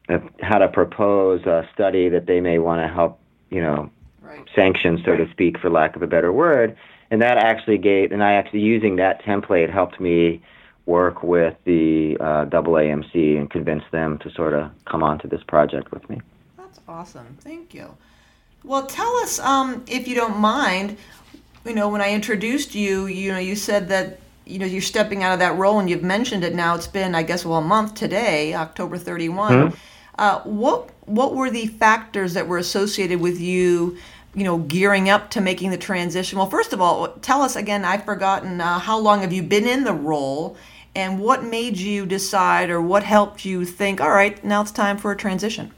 of 0.08 0.22
how 0.40 0.58
to 0.58 0.68
propose 0.68 1.44
a 1.46 1.68
study 1.72 2.08
that 2.08 2.26
they 2.26 2.40
may 2.40 2.58
want 2.58 2.80
to 2.82 2.92
help, 2.92 3.18
you 3.50 3.60
know, 3.60 3.90
right. 4.22 4.46
sanction, 4.54 5.00
so 5.04 5.12
right. 5.12 5.26
to 5.26 5.30
speak, 5.30 5.58
for 5.58 5.70
lack 5.70 5.96
of 5.96 6.02
a 6.02 6.06
better 6.06 6.32
word. 6.32 6.76
And 7.10 7.20
that 7.22 7.38
actually 7.38 7.78
gave, 7.78 8.12
and 8.12 8.22
I 8.22 8.34
actually 8.34 8.60
using 8.60 8.96
that 8.96 9.22
template 9.24 9.70
helped 9.72 10.00
me 10.00 10.42
work 10.86 11.22
with 11.22 11.56
the 11.64 12.16
uh, 12.20 12.46
AAMC 12.46 13.38
and 13.38 13.50
convince 13.50 13.84
them 13.90 14.18
to 14.18 14.30
sort 14.30 14.54
of 14.54 14.70
come 14.84 15.02
onto 15.02 15.28
this 15.28 15.42
project 15.42 15.92
with 15.92 16.08
me. 16.08 16.20
That's 16.56 16.80
awesome. 16.88 17.36
Thank 17.40 17.74
you. 17.74 17.96
Well, 18.64 18.86
tell 18.86 19.14
us, 19.16 19.38
um, 19.38 19.84
if 19.88 20.06
you 20.06 20.14
don't 20.14 20.38
mind, 20.38 20.98
you 21.64 21.74
know, 21.74 21.88
when 21.88 22.00
I 22.00 22.12
introduced 22.12 22.74
you, 22.74 23.06
you 23.06 23.32
know, 23.32 23.38
you 23.38 23.56
said 23.56 23.88
that 23.88 24.20
you 24.46 24.58
know 24.58 24.66
you're 24.66 24.82
stepping 24.82 25.22
out 25.22 25.32
of 25.32 25.38
that 25.38 25.56
role, 25.56 25.78
and 25.78 25.88
you've 25.88 26.02
mentioned 26.02 26.44
it 26.44 26.54
now. 26.54 26.74
It's 26.74 26.86
been, 26.86 27.14
I 27.14 27.22
guess, 27.22 27.44
well, 27.44 27.58
a 27.58 27.62
month 27.62 27.94
today, 27.94 28.54
October 28.54 28.98
31. 28.98 29.52
Mm-hmm. 29.52 29.76
Uh, 30.18 30.40
what 30.40 30.90
what 31.06 31.34
were 31.34 31.50
the 31.50 31.66
factors 31.66 32.34
that 32.34 32.46
were 32.46 32.58
associated 32.58 33.20
with 33.20 33.40
you? 33.40 33.96
you 34.34 34.44
know, 34.44 34.58
gearing 34.58 35.08
up 35.08 35.30
to 35.30 35.40
making 35.40 35.70
the 35.70 35.76
transition? 35.76 36.38
Well, 36.38 36.48
first 36.48 36.72
of 36.72 36.80
all, 36.80 37.08
tell 37.20 37.42
us 37.42 37.56
again. 37.56 37.84
I've 37.84 38.04
forgotten 38.04 38.60
uh, 38.60 38.78
how 38.78 38.98
long 38.98 39.22
have 39.22 39.32
you 39.32 39.42
been 39.42 39.66
in 39.66 39.84
the 39.84 39.92
role, 39.92 40.56
and 40.94 41.20
what 41.20 41.44
made 41.44 41.76
you 41.76 42.06
decide 42.06 42.70
or 42.70 42.80
what 42.80 43.02
helped 43.02 43.44
you 43.44 43.64
think, 43.64 44.00
all 44.00 44.10
right, 44.10 44.42
now 44.44 44.62
it's 44.62 44.70
time 44.70 44.98
for 44.98 45.10
a 45.10 45.16
transition? 45.16 45.72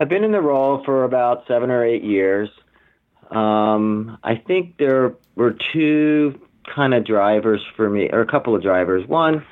I've 0.00 0.08
been 0.08 0.24
in 0.24 0.32
the 0.32 0.40
role 0.40 0.82
for 0.84 1.04
about 1.04 1.46
seven 1.46 1.70
or 1.70 1.84
eight 1.84 2.02
years. 2.02 2.48
Um, 3.30 4.18
I 4.22 4.34
think 4.36 4.76
there 4.78 5.14
were 5.36 5.56
two 5.72 6.40
kind 6.74 6.94
of 6.94 7.04
drivers 7.04 7.60
for 7.76 7.88
me, 7.88 8.08
or 8.12 8.20
a 8.20 8.26
couple 8.26 8.54
of 8.54 8.62
drivers. 8.62 9.06
One, 9.06 9.44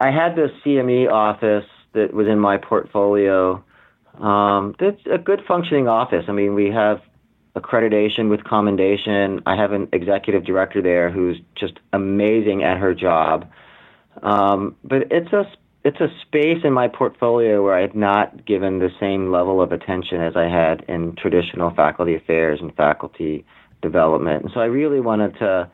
I 0.00 0.10
had 0.10 0.36
this 0.36 0.50
CME 0.64 1.10
office 1.10 1.68
that 1.94 2.12
was 2.12 2.26
in 2.26 2.38
my 2.38 2.56
portfolio. 2.56 3.64
Um, 4.18 4.74
that's 4.78 5.00
a 5.12 5.18
good 5.18 5.40
functioning 5.46 5.88
office. 5.88 6.24
I 6.28 6.32
mean, 6.32 6.54
we 6.54 6.70
have 6.70 7.00
accreditation 7.56 8.30
with 8.30 8.44
commendation. 8.44 9.42
I 9.46 9.56
have 9.56 9.72
an 9.72 9.88
executive 9.92 10.44
director 10.44 10.82
there 10.82 11.10
who's 11.10 11.38
just 11.54 11.74
amazing 11.92 12.62
at 12.62 12.78
her 12.78 12.94
job. 12.94 13.48
Um, 14.22 14.76
but 14.84 15.10
it's 15.10 15.32
a 15.32 15.44
it's 15.84 16.00
a 16.00 16.08
space 16.26 16.58
in 16.64 16.72
my 16.72 16.88
portfolio 16.88 17.62
where 17.62 17.74
I 17.74 17.82
have 17.82 17.94
not 17.94 18.44
given 18.44 18.78
the 18.78 18.90
same 19.00 19.30
level 19.30 19.62
of 19.62 19.72
attention 19.72 20.20
as 20.20 20.34
I 20.36 20.48
had 20.48 20.84
in 20.88 21.14
traditional 21.16 21.70
faculty 21.70 22.16
affairs 22.16 22.58
and 22.60 22.74
faculty 22.74 23.46
development. 23.80 24.42
And 24.42 24.50
so 24.52 24.60
I 24.60 24.66
really 24.66 25.00
wanted 25.00 25.38
to, 25.38 25.70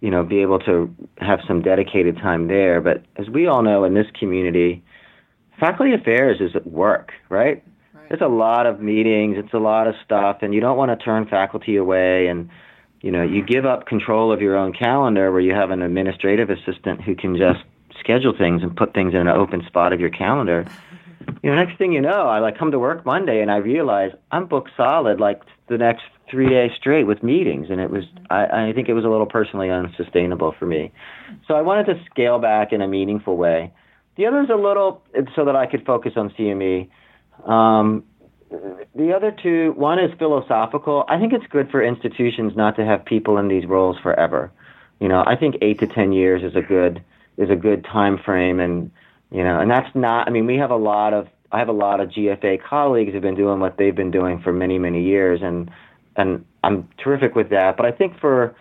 you 0.00 0.10
know, 0.10 0.22
be 0.22 0.40
able 0.40 0.58
to 0.60 0.94
have 1.18 1.40
some 1.46 1.62
dedicated 1.62 2.16
time 2.16 2.48
there. 2.48 2.80
But 2.80 3.04
as 3.16 3.28
we 3.28 3.46
all 3.46 3.62
know 3.62 3.84
in 3.84 3.94
this 3.94 4.06
community, 4.18 4.82
faculty 5.58 5.92
affairs 5.92 6.40
is 6.40 6.56
at 6.56 6.66
work, 6.66 7.12
right? 7.28 7.62
It's 8.10 8.22
a 8.22 8.28
lot 8.28 8.66
of 8.66 8.80
meetings, 8.80 9.36
it's 9.38 9.54
a 9.54 9.58
lot 9.58 9.86
of 9.86 9.94
stuff, 10.04 10.38
and 10.42 10.52
you 10.52 10.60
don't 10.60 10.76
want 10.76 10.90
to 10.90 11.04
turn 11.04 11.26
faculty 11.28 11.76
away. 11.76 12.26
And 12.26 12.48
you 13.02 13.10
know, 13.10 13.22
you 13.22 13.44
give 13.44 13.64
up 13.64 13.86
control 13.86 14.32
of 14.32 14.40
your 14.40 14.56
own 14.56 14.72
calendar 14.72 15.30
where 15.30 15.40
you 15.40 15.54
have 15.54 15.70
an 15.70 15.80
administrative 15.80 16.50
assistant 16.50 17.02
who 17.02 17.14
can 17.14 17.36
just 17.36 17.60
schedule 17.98 18.34
things 18.36 18.62
and 18.62 18.76
put 18.76 18.94
things 18.94 19.14
in 19.14 19.20
an 19.20 19.28
open 19.28 19.64
spot 19.66 19.92
of 19.92 20.00
your 20.00 20.10
calendar. 20.10 20.66
You 21.42 21.50
know, 21.50 21.56
next 21.56 21.78
thing 21.78 21.92
you 21.92 22.00
know, 22.00 22.28
I 22.28 22.40
like 22.40 22.58
come 22.58 22.70
to 22.70 22.78
work 22.78 23.04
Monday 23.06 23.40
and 23.40 23.50
I 23.50 23.58
realize 23.58 24.10
I'm 24.30 24.46
booked 24.46 24.70
solid 24.76 25.20
like 25.20 25.42
the 25.68 25.78
next 25.78 26.02
three 26.30 26.48
days 26.48 26.70
straight 26.78 27.04
with 27.04 27.22
meetings, 27.22 27.68
and 27.70 27.80
it 27.80 27.90
was 27.90 28.04
I, 28.30 28.68
I 28.68 28.72
think 28.74 28.88
it 28.88 28.94
was 28.94 29.04
a 29.04 29.08
little 29.08 29.26
personally 29.26 29.70
unsustainable 29.70 30.54
for 30.58 30.66
me. 30.66 30.92
So 31.46 31.54
I 31.54 31.62
wanted 31.62 31.86
to 31.86 32.04
scale 32.10 32.38
back 32.38 32.72
in 32.72 32.80
a 32.80 32.88
meaningful 32.88 33.36
way. 33.36 33.72
The 34.16 34.26
other 34.26 34.42
is 34.42 34.50
a 34.50 34.56
little 34.56 35.02
so 35.34 35.44
that 35.44 35.56
I 35.56 35.66
could 35.66 35.84
focus 35.84 36.12
on 36.16 36.30
CME. 36.30 36.88
Um, 37.48 38.04
the 38.94 39.12
other 39.14 39.34
two, 39.42 39.72
one 39.76 39.98
is 39.98 40.10
philosophical. 40.18 41.04
I 41.08 41.18
think 41.18 41.32
it's 41.32 41.46
good 41.46 41.70
for 41.70 41.82
institutions 41.82 42.54
not 42.56 42.76
to 42.76 42.84
have 42.84 43.04
people 43.04 43.38
in 43.38 43.48
these 43.48 43.66
roles 43.66 43.96
forever. 44.02 44.50
You 44.98 45.08
know, 45.08 45.22
I 45.24 45.36
think 45.36 45.56
eight 45.62 45.78
to 45.80 45.86
ten 45.86 46.12
years 46.12 46.42
is 46.42 46.56
a 46.56 46.62
good 46.62 47.02
is 47.36 47.48
a 47.48 47.56
good 47.56 47.84
time 47.84 48.18
frame, 48.18 48.60
and 48.60 48.90
you 49.30 49.42
know, 49.44 49.60
and 49.60 49.70
that's 49.70 49.88
not. 49.94 50.28
I 50.28 50.30
mean, 50.30 50.46
we 50.46 50.56
have 50.56 50.70
a 50.70 50.76
lot 50.76 51.14
of 51.14 51.28
I 51.52 51.58
have 51.58 51.68
a 51.68 51.72
lot 51.72 52.00
of 52.00 52.10
GFA 52.10 52.62
colleagues 52.62 53.12
who've 53.12 53.22
been 53.22 53.36
doing 53.36 53.60
what 53.60 53.76
they've 53.76 53.94
been 53.94 54.10
doing 54.10 54.40
for 54.40 54.52
many 54.52 54.78
many 54.78 55.02
years, 55.02 55.40
and 55.42 55.70
and 56.20 56.44
I'm 56.62 56.88
terrific 57.02 57.34
with 57.34 57.50
that. 57.50 57.76
But 57.76 57.86
I 57.86 57.92
think 57.92 58.18
for 58.20 58.54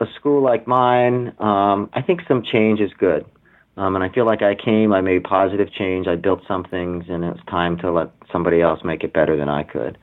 a 0.00 0.06
school 0.16 0.42
like 0.42 0.66
mine, 0.66 1.32
um, 1.38 1.90
I 1.92 2.02
think 2.02 2.20
some 2.28 2.42
change 2.42 2.80
is 2.80 2.90
good. 2.98 3.24
Um, 3.76 3.94
and 3.94 4.02
I 4.02 4.08
feel 4.08 4.26
like 4.26 4.42
I 4.42 4.56
came, 4.56 4.92
I 4.92 5.00
made 5.00 5.22
positive 5.22 5.72
change, 5.72 6.08
I 6.08 6.16
built 6.16 6.42
some 6.48 6.64
things, 6.64 7.04
and 7.08 7.22
it 7.22 7.28
was 7.28 7.40
time 7.48 7.78
to 7.78 7.92
let 7.92 8.10
somebody 8.32 8.60
else 8.60 8.80
make 8.82 9.04
it 9.04 9.12
better 9.12 9.36
than 9.36 9.48
I 9.48 9.62
could. 9.62 9.96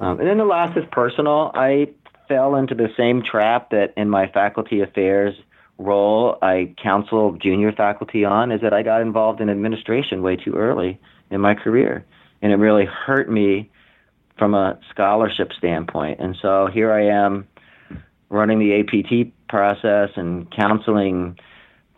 Um, 0.00 0.20
and 0.20 0.28
then 0.28 0.36
the 0.36 0.44
last 0.44 0.76
is 0.76 0.84
personal. 0.92 1.50
I 1.54 1.88
fell 2.28 2.56
into 2.56 2.74
the 2.74 2.88
same 2.94 3.22
trap 3.22 3.70
that 3.70 3.94
in 3.96 4.10
my 4.10 4.28
faculty 4.28 4.82
affairs 4.82 5.34
role 5.78 6.38
I 6.42 6.74
counsel 6.82 7.32
junior 7.32 7.72
faculty 7.72 8.24
on 8.24 8.50
is 8.50 8.60
that 8.62 8.72
I 8.72 8.82
got 8.82 9.00
involved 9.00 9.40
in 9.40 9.48
administration 9.50 10.22
way 10.22 10.36
too 10.36 10.54
early 10.54 10.98
in 11.30 11.40
my 11.40 11.54
career. 11.54 12.04
And 12.42 12.52
it 12.52 12.56
really 12.56 12.84
hurt 12.84 13.30
me 13.30 13.70
from 14.38 14.54
a 14.54 14.78
scholarship 14.90 15.52
standpoint. 15.56 16.20
And 16.20 16.36
so 16.40 16.68
here 16.72 16.92
I 16.92 17.06
am 17.06 17.46
running 18.28 18.58
the 18.58 18.80
APT 18.80 19.32
process 19.48 20.10
and 20.16 20.50
counseling 20.50 21.38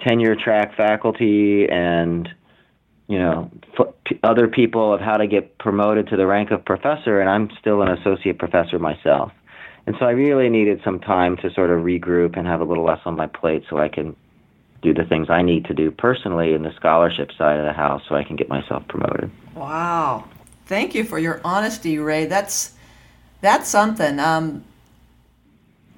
tenure 0.07 0.37
track 0.37 0.77
faculty 0.77 1.66
and 1.68 2.29
you 3.09 3.18
know 3.18 3.51
other 4.22 4.46
people 4.46 4.92
of 4.92 5.01
how 5.01 5.16
to 5.16 5.27
get 5.27 5.59
promoted 5.59 6.07
to 6.09 6.16
the 6.16 6.27
rank 6.27 6.51
of 6.51 6.64
professor 6.64 7.20
and 7.20 7.29
I'm 7.29 7.48
still 7.59 7.83
an 7.83 7.88
associate 7.88 8.38
professor 8.38 8.79
myself. 8.79 9.33
And 9.87 9.96
so 9.98 10.05
I 10.05 10.11
really 10.11 10.51
needed 10.51 10.83
some 10.85 11.01
time 11.01 11.38
to 11.38 11.51
sort 11.55 11.70
of 11.70 11.79
regroup 11.79 12.37
and 12.37 12.46
have 12.46 12.61
a 12.61 12.64
little 12.64 12.85
less 12.85 13.01
on 13.07 13.16
my 13.16 13.27
plate 13.27 13.64
so 13.70 13.79
I 13.79 13.88
can 13.88 14.14
do 14.83 14.92
the 14.92 15.05
things 15.05 15.29
I 15.31 15.42
need 15.42 15.64
to 15.64 15.74
do 15.74 15.90
personally 15.90 16.53
in 16.53 16.62
the 16.62 16.72
scholarship 16.77 17.31
side 17.37 17.59
of 17.59 17.64
the 17.64 17.72
house 17.72 18.03
so 18.09 18.14
I 18.14 18.22
can 18.22 18.37
get 18.37 18.48
myself 18.48 18.87
promoted. 18.87 19.31
Wow. 19.57 20.29
Thank 20.68 20.94
you 20.94 21.02
for 21.02 21.18
your 21.18 21.40
honesty, 21.44 21.98
Ray. 21.98 22.26
That's 22.26 22.74
that's 23.40 23.68
something. 23.68 24.20
Um, 24.20 24.64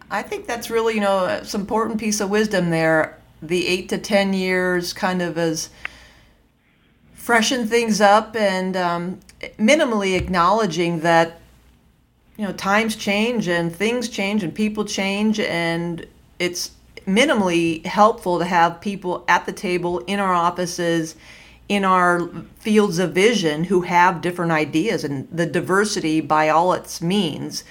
I 0.08 0.22
think 0.22 0.46
that's 0.46 0.70
really, 0.70 0.94
you 0.94 1.00
know, 1.00 1.40
some 1.42 1.62
important 1.62 1.98
piece 1.98 2.20
of 2.20 2.30
wisdom 2.30 2.70
there. 2.70 3.18
The 3.42 3.66
eight 3.66 3.88
to 3.88 3.98
ten 3.98 4.32
years 4.32 4.92
kind 4.92 5.22
of 5.22 5.36
as 5.36 5.70
freshen 7.14 7.66
things 7.66 8.00
up 8.00 8.36
and 8.36 8.76
um, 8.76 9.20
minimally 9.58 10.16
acknowledging 10.16 11.00
that 11.00 11.40
you 12.36 12.46
know 12.46 12.52
times 12.52 12.94
change 12.94 13.48
and 13.48 13.74
things 13.74 14.08
change 14.08 14.44
and 14.44 14.54
people 14.54 14.84
change 14.84 15.40
and 15.40 16.06
it's 16.38 16.70
minimally 17.06 17.84
helpful 17.84 18.38
to 18.38 18.44
have 18.44 18.80
people 18.80 19.24
at 19.26 19.46
the 19.46 19.52
table 19.52 19.98
in 20.00 20.20
our 20.20 20.32
offices 20.32 21.16
in 21.70 21.84
our 21.84 22.28
fields 22.58 22.98
of 22.98 23.12
vision 23.12 23.62
who 23.62 23.82
have 23.82 24.20
different 24.20 24.50
ideas 24.50 25.04
and 25.04 25.28
the 25.30 25.46
diversity 25.46 26.20
by 26.20 26.48
all 26.48 26.72
its 26.72 27.00
means 27.00 27.62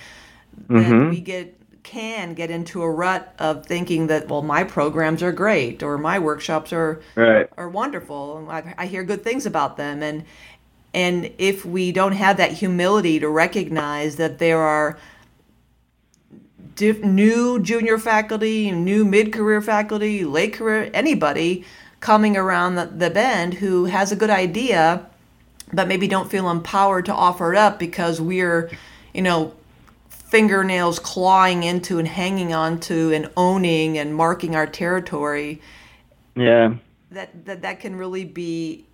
mm-hmm. 0.68 1.10
we 1.10 1.20
get 1.20 1.54
can 1.84 2.34
get 2.34 2.50
into 2.50 2.82
a 2.82 2.90
rut 2.90 3.36
of 3.40 3.66
thinking 3.66 4.08
that 4.08 4.30
well 4.30 4.42
my 4.42 4.64
programs 4.64 5.22
are 5.22 5.34
great 5.34 5.84
or 5.84 5.98
my 5.98 6.18
workshops 6.18 6.72
are 6.72 7.02
right. 7.16 7.50
are 7.58 7.68
wonderful 7.68 8.48
I, 8.50 8.74
I 8.78 8.86
hear 8.86 9.04
good 9.04 9.22
things 9.22 9.46
about 9.46 9.76
them 9.76 10.02
and 10.02 10.24
and 10.94 11.34
if 11.38 11.66
we 11.66 11.92
don't 11.92 12.14
have 12.14 12.38
that 12.38 12.54
humility 12.54 13.20
to 13.20 13.28
recognize 13.28 14.16
that 14.16 14.40
there 14.40 14.60
are 14.60 14.98
diff- 16.76 17.04
new 17.04 17.60
junior 17.60 18.00
faculty, 18.00 18.72
new 18.72 19.06
mid 19.06 19.32
career 19.32 19.62
faculty, 19.62 20.26
late 20.26 20.54
career, 20.54 20.90
anybody 20.96 21.64
coming 22.00 22.38
around 22.38 22.76
the, 22.76 22.86
the 22.86 23.10
bend 23.10 23.56
who 23.56 23.86
has 23.86 24.12
a 24.12 24.16
good 24.16 24.30
idea, 24.30 25.06
but 25.74 25.88
maybe 25.88 26.08
don't 26.08 26.32
feel 26.32 26.50
empowered 26.50 27.06
to 27.06 27.14
offer 27.14 27.54
it 27.54 27.58
up 27.58 27.80
because 27.80 28.22
we're, 28.22 28.72
you 29.14 29.22
know, 29.22 29.54
fingernails 30.10 31.00
clawing 31.00 31.64
into 31.64 31.98
and 31.98 32.08
hanging 32.08 32.54
on 32.54 32.80
to 32.80 33.12
and 33.12 33.30
owning 33.36 33.98
and 33.98 34.16
marking 34.16 34.56
our 34.56 34.68
territory. 34.68 35.62
Yeah. 36.36 36.76
That, 37.12 37.46
that 37.46 37.64
that 37.64 37.80
can 37.80 37.96
really 37.96 38.24
be 38.24 38.86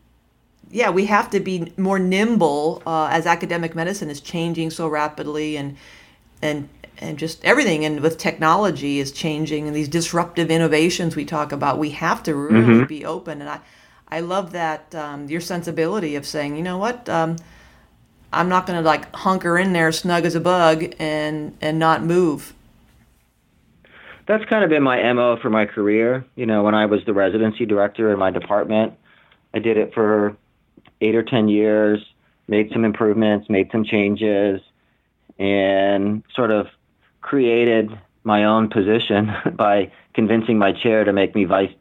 yeah, 0.72 0.90
we 0.90 1.06
have 1.06 1.30
to 1.32 1.40
be 1.40 1.72
more 1.78 2.00
nimble 2.00 2.82
uh, 2.86 3.08
as 3.12 3.26
academic 3.26 3.76
medicine 3.76 4.10
is 4.10 4.20
changing 4.20 4.72
so 4.72 4.88
rapidly 4.88 5.58
and 5.58 5.78
and 6.42 6.70
and 7.00 7.18
just 7.18 7.44
everything. 7.44 7.86
And 7.86 8.00
with 8.00 8.18
technology 8.18 9.00
is 9.00 9.12
changing 9.12 9.68
and 9.68 9.76
these 9.76 9.88
disruptive 9.88 10.50
innovations 10.50 11.16
we 11.16 11.26
talk 11.26 11.52
about 11.52 11.78
we 11.78 11.92
have 11.92 12.24
to 12.24 12.36
really 12.36 12.62
mm-hmm. 12.62 12.86
be 12.86 13.06
open. 13.06 13.42
And 13.42 13.50
i 13.50 13.60
i 14.08 14.20
love 14.20 14.52
that 14.52 14.94
um, 14.96 15.28
your 15.28 15.42
sensibility 15.42 16.16
of 16.16 16.26
saying 16.26 16.56
you 16.56 16.64
know 16.64 16.78
what? 16.78 17.08
Um, 17.10 17.38
i'm 18.34 18.50
not 18.50 18.66
going 18.66 18.78
to 18.78 18.86
like 18.86 19.14
hunker 19.16 19.58
in 19.58 19.74
there 19.74 19.92
snug 19.92 20.26
as 20.26 20.36
a 20.36 20.40
bug 20.40 20.84
and 21.00 21.58
and 21.62 21.80
not 21.80 22.04
move. 22.04 22.54
That's 24.28 24.44
kind 24.46 24.64
of 24.64 24.72
been 24.72 24.82
my 24.82 25.14
mo 25.14 25.38
for 25.40 25.52
my 25.52 25.66
career. 25.66 26.26
You 26.36 26.46
know 26.46 26.64
when 26.64 26.76
i 26.76 26.86
was 26.86 27.02
the 27.06 27.14
residency 27.14 27.66
director 27.66 28.12
in 28.12 28.20
my 28.20 28.32
department 28.32 28.94
i 29.54 29.60
did 29.60 29.78
it 29.78 29.94
for 29.94 30.36
eight 31.02 31.16
or 31.16 31.24
ten 31.24 31.48
years 31.48 32.00
made 32.48 32.70
some 32.72 32.86
improvements 32.86 33.50
made 33.50 33.70
some 33.72 33.84
changes 33.84 34.62
and 35.40 36.24
sort 36.34 36.52
of 36.52 36.68
created 37.26 37.90
my 38.24 38.44
own 38.44 38.70
position 38.70 39.32
by 39.56 39.92
convincing 40.14 40.60
my 40.60 40.72
chair 40.72 41.04
to 41.04 41.12
make 41.12 41.34
me 41.34 41.44
vice 41.44 41.74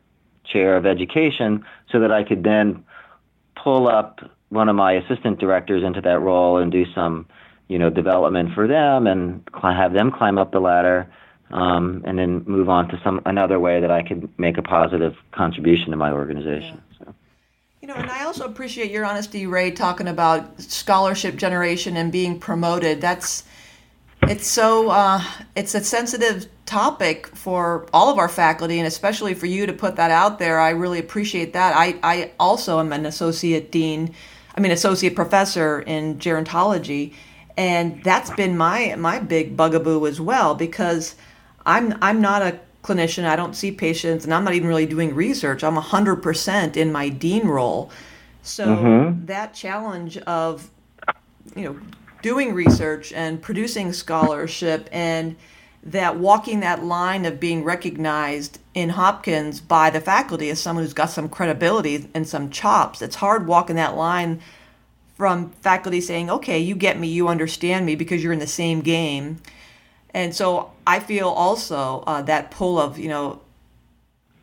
chair 0.47 0.77
of 0.77 0.87
education 0.87 1.63
so 1.93 2.01
that 2.01 2.11
I 2.11 2.25
could 2.25 2.43
then 2.43 2.83
pull 3.63 3.87
up 3.87 4.21
one 4.49 4.71
of 4.71 4.77
my 4.77 4.93
assistant 4.93 5.39
directors 5.39 5.85
into 5.85 6.01
that 6.01 6.21
role 6.21 6.57
and 6.57 6.73
do 6.73 6.85
some, 6.95 7.27
you 7.69 7.79
know, 7.79 7.91
development 7.91 8.55
for 8.55 8.67
them 8.67 9.07
and 9.07 9.47
have 9.63 9.93
them 9.93 10.11
climb 10.11 10.39
up 10.39 10.51
the 10.51 10.61
ladder, 10.61 11.11
um, 11.51 12.03
and 12.07 12.19
then 12.19 12.43
move 12.47 12.71
on 12.71 12.89
to 12.89 12.99
some 13.05 13.21
another 13.27 13.61
way 13.61 13.81
that 13.81 13.91
I 13.91 14.03
could 14.03 14.29
make 14.39 14.57
a 14.57 14.63
positive 14.63 15.15
contribution 15.33 15.91
to 15.91 15.97
my 15.97 16.11
organization. 16.11 16.81
Yeah. 16.91 17.07
So. 17.07 17.15
You 17.83 17.89
know, 17.89 17.95
and 17.95 18.11
I 18.11 18.25
also 18.25 18.47
appreciate 18.47 18.91
your 18.91 19.05
honesty, 19.05 19.47
Ray, 19.47 19.71
talking 19.73 20.09
about 20.09 20.59
scholarship 20.61 21.37
generation 21.37 21.99
and 21.99 22.11
being 22.11 22.41
promoted. 22.41 23.03
That's 23.03 23.45
it's 24.29 24.47
so 24.47 24.91
uh, 24.91 25.23
it's 25.55 25.75
a 25.75 25.83
sensitive 25.83 26.47
topic 26.67 27.27
for 27.29 27.87
all 27.93 28.11
of 28.11 28.19
our 28.19 28.29
faculty 28.29 28.79
and 28.79 28.87
especially 28.87 29.35
for 29.35 29.47
you 29.47 29.67
to 29.67 29.73
put 29.73 29.97
that 29.97 30.11
out 30.11 30.39
there. 30.39 30.59
I 30.59 30.71
really 30.71 30.99
appreciate 30.99 31.53
that. 31.53 31.75
I, 31.77 31.99
I 32.03 32.33
also 32.41 32.81
am 32.81 32.93
an 32.93 33.07
associate 33.07 33.71
dean 33.71 34.15
i 34.57 34.61
mean 34.61 34.73
associate 34.73 35.15
professor 35.15 35.81
in 35.81 36.17
gerontology 36.19 37.13
and 37.57 38.03
that's 38.05 38.31
been 38.31 38.57
my 38.57 38.95
my 38.97 39.19
big 39.19 39.57
bugaboo 39.57 40.07
as 40.07 40.21
well 40.21 40.55
because 40.55 41.15
i'm 41.67 41.97
i'm 42.03 42.21
not 42.21 42.43
a 42.43 42.59
clinician. 42.83 43.25
I 43.25 43.35
don't 43.35 43.55
see 43.55 43.73
patients 43.73 44.25
and 44.25 44.35
i'm 44.35 44.45
not 44.45 44.55
even 44.55 44.69
really 44.69 44.87
doing 44.87 45.15
research. 45.15 45.65
I'm 45.65 45.77
100% 45.77 46.77
in 46.77 46.93
my 46.93 47.09
dean 47.09 47.49
role. 47.49 47.91
So 48.43 48.67
mm-hmm. 48.67 49.25
that 49.27 49.55
challenge 49.55 50.19
of 50.19 50.71
you 51.57 51.65
know 51.65 51.81
doing 52.25 52.55
research 52.55 53.13
and 53.13 53.43
producing 53.43 53.93
scholarship 53.93 54.89
and 54.91 55.37
that 55.83 56.17
walking 56.17 56.61
that 56.61 56.83
line 56.83 57.27
of 57.27 57.39
being 57.39 57.63
recognized 57.63 58.59
in 58.73 58.89
Hopkins 58.89 59.61
by 59.61 59.91
the 59.91 60.01
faculty 60.01 60.49
as 60.49 60.59
someone 60.59 60.83
who's 60.83 60.95
got 60.95 61.11
some 61.11 61.29
credibility 61.29 62.09
and 62.15 62.27
some 62.27 62.49
chops. 62.49 63.03
It's 63.03 63.17
hard 63.17 63.47
walking 63.47 63.77
that 63.77 63.95
line 63.95 64.41
from 65.17 65.51
faculty 65.61 66.01
saying, 66.01 66.31
okay, 66.31 66.59
you 66.59 66.75
get 66.75 66.99
me, 66.99 67.09
you 67.09 67.29
understand 67.29 67.85
me 67.85 67.95
because 67.95 68.25
you're 68.25 68.33
in 68.33 68.39
the 68.39 68.47
same 68.47 68.81
game. 68.81 69.37
And 70.15 70.35
so 70.35 70.73
I 70.87 71.01
feel 71.01 71.29
also 71.29 72.05
uh, 72.07 72.23
that 72.23 72.51
pull 72.51 72.79
of, 72.79 72.99
you 72.99 73.11
know, 73.11 73.43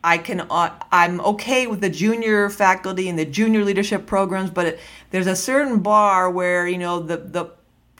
I 0.04 0.18
can, 0.18 0.42
uh, 0.42 0.78
I'm 0.92 1.20
okay 1.20 1.66
with 1.66 1.80
the 1.80 1.90
junior 1.90 2.48
faculty 2.48 3.08
and 3.08 3.18
the 3.18 3.24
junior 3.24 3.64
leadership 3.64 4.06
programs, 4.06 4.50
but 4.50 4.66
it, 4.66 4.80
there's 5.10 5.26
a 5.26 5.34
certain 5.34 5.80
bar 5.80 6.30
where, 6.30 6.68
you 6.68 6.78
know, 6.78 7.00
the, 7.00 7.16
the 7.16 7.50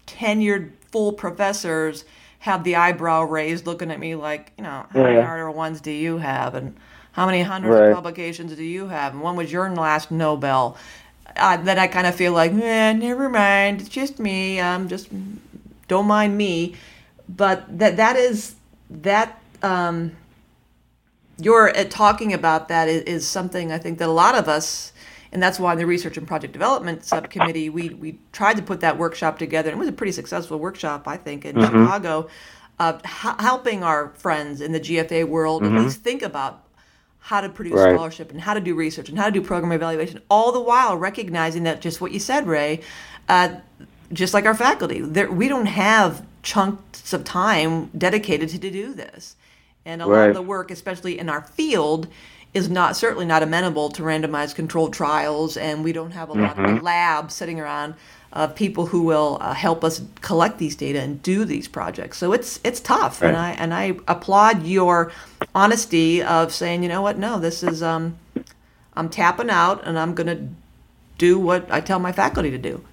tenured 0.06 0.70
full 0.90 1.12
professors 1.12 2.04
have 2.40 2.64
the 2.64 2.76
eyebrow 2.76 3.22
raised 3.22 3.66
looking 3.66 3.90
at 3.90 4.00
me 4.00 4.14
like, 4.14 4.52
you 4.58 4.64
know, 4.64 4.84
how 4.90 5.02
many 5.02 5.16
R01s 5.16 5.80
do 5.80 5.92
you 5.92 6.18
have? 6.18 6.54
And 6.54 6.76
how 7.12 7.26
many 7.26 7.42
hundreds 7.42 7.76
right. 7.76 7.88
of 7.90 7.94
publications 7.94 8.54
do 8.56 8.64
you 8.64 8.88
have? 8.88 9.12
And 9.12 9.22
when 9.22 9.36
was 9.36 9.52
your 9.52 9.70
last 9.70 10.10
Nobel? 10.10 10.76
Uh, 11.36 11.56
then 11.58 11.78
I 11.78 11.86
kind 11.86 12.06
of 12.06 12.14
feel 12.14 12.32
like, 12.32 12.52
eh, 12.52 12.92
never 12.94 13.28
mind. 13.28 13.80
It's 13.80 13.88
just 13.88 14.18
me. 14.18 14.60
I'm 14.60 14.88
just, 14.88 15.08
don't 15.88 16.06
mind 16.06 16.36
me. 16.36 16.74
But 17.28 17.78
that 17.78 17.96
that 17.96 18.16
is, 18.16 18.56
that, 18.90 19.40
um, 19.62 20.16
you're 21.38 21.76
uh, 21.76 21.84
talking 21.84 22.32
about 22.32 22.68
that 22.68 22.88
is, 22.88 23.02
is 23.02 23.28
something 23.28 23.72
I 23.72 23.78
think 23.78 23.98
that 23.98 24.08
a 24.08 24.12
lot 24.12 24.34
of 24.34 24.48
us 24.48 24.92
and 25.32 25.42
that's 25.42 25.58
why 25.58 25.72
in 25.72 25.78
the 25.78 25.86
research 25.86 26.16
and 26.16 26.28
project 26.28 26.52
development 26.52 27.04
subcommittee 27.04 27.68
we 27.68 27.88
we 27.90 28.18
tried 28.32 28.56
to 28.56 28.62
put 28.62 28.80
that 28.80 28.96
workshop 28.98 29.38
together 29.38 29.70
and 29.70 29.78
it 29.78 29.80
was 29.80 29.88
a 29.88 29.92
pretty 29.92 30.12
successful 30.12 30.58
workshop 30.58 31.08
i 31.08 31.16
think 31.16 31.44
in 31.44 31.56
mm-hmm. 31.56 31.84
chicago 31.84 32.28
uh, 32.78 32.98
h- 33.04 33.40
helping 33.40 33.82
our 33.82 34.10
friends 34.10 34.60
in 34.60 34.72
the 34.72 34.80
gfa 34.80 35.26
world 35.26 35.62
mm-hmm. 35.62 35.76
at 35.76 35.84
least 35.84 36.00
think 36.02 36.22
about 36.22 36.64
how 37.18 37.40
to 37.40 37.48
produce 37.48 37.74
right. 37.74 37.94
scholarship 37.94 38.30
and 38.30 38.40
how 38.40 38.52
to 38.54 38.60
do 38.60 38.74
research 38.74 39.08
and 39.08 39.18
how 39.18 39.26
to 39.26 39.32
do 39.32 39.40
program 39.42 39.72
evaluation 39.72 40.20
all 40.28 40.52
the 40.52 40.60
while 40.60 40.96
recognizing 40.96 41.62
that 41.62 41.80
just 41.80 42.00
what 42.00 42.12
you 42.12 42.18
said 42.18 42.46
ray 42.46 42.80
uh, 43.28 43.54
just 44.12 44.34
like 44.34 44.44
our 44.44 44.54
faculty 44.54 45.00
there, 45.00 45.30
we 45.30 45.48
don't 45.48 45.66
have 45.66 46.24
chunks 46.42 47.12
of 47.12 47.24
time 47.24 47.86
dedicated 47.96 48.48
to, 48.48 48.58
to 48.58 48.70
do 48.70 48.92
this 48.92 49.36
and 49.84 50.02
a 50.02 50.06
right. 50.06 50.20
lot 50.20 50.28
of 50.30 50.34
the 50.34 50.42
work 50.42 50.70
especially 50.70 51.18
in 51.18 51.28
our 51.28 51.42
field 51.42 52.08
is 52.54 52.68
not 52.68 52.96
certainly 52.96 53.24
not 53.24 53.42
amenable 53.42 53.88
to 53.90 54.02
randomized 54.02 54.54
controlled 54.54 54.92
trials, 54.92 55.56
and 55.56 55.82
we 55.82 55.92
don't 55.92 56.10
have 56.10 56.28
a 56.28 56.34
lot 56.34 56.58
of 56.58 56.82
labs 56.82 57.34
sitting 57.34 57.58
around 57.58 57.94
of 58.32 58.54
people 58.54 58.86
who 58.86 59.02
will 59.02 59.38
uh, 59.40 59.52
help 59.52 59.84
us 59.84 60.02
collect 60.20 60.58
these 60.58 60.74
data 60.74 61.00
and 61.00 61.22
do 61.22 61.44
these 61.44 61.68
projects. 61.68 62.18
So 62.18 62.32
it's 62.32 62.60
it's 62.64 62.80
tough, 62.80 63.20
Right. 63.20 63.28
and 63.28 63.36
I 63.36 63.50
and 63.52 63.74
I 63.74 63.96
applaud 64.08 64.64
your 64.64 65.12
honesty 65.54 66.22
of 66.22 66.52
saying, 66.52 66.82
you 66.82 66.88
know 66.88 67.02
what, 67.02 67.18
no, 67.18 67.38
this 67.38 67.62
is 67.62 67.82
um, 67.82 68.18
I'm 68.94 69.08
tapping 69.08 69.50
out, 69.50 69.86
and 69.86 69.98
I'm 69.98 70.14
going 70.14 70.26
to 70.26 70.48
do 71.18 71.38
what 71.38 71.70
I 71.70 71.80
tell 71.80 71.98
my 71.98 72.12
faculty 72.12 72.50
to 72.50 72.58
do. 72.58 72.84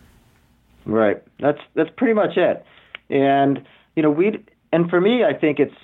Right. 0.86 1.22
That's 1.40 1.60
that's 1.74 1.90
pretty 1.98 2.14
much 2.14 2.38
it. 2.38 2.66
And 3.10 3.66
you 3.96 4.04
know, 4.04 4.12
we 4.12 4.44
and 4.72 4.90
for 4.90 5.02
me, 5.02 5.24
I 5.24 5.34
think 5.34 5.60
it's 5.60 5.76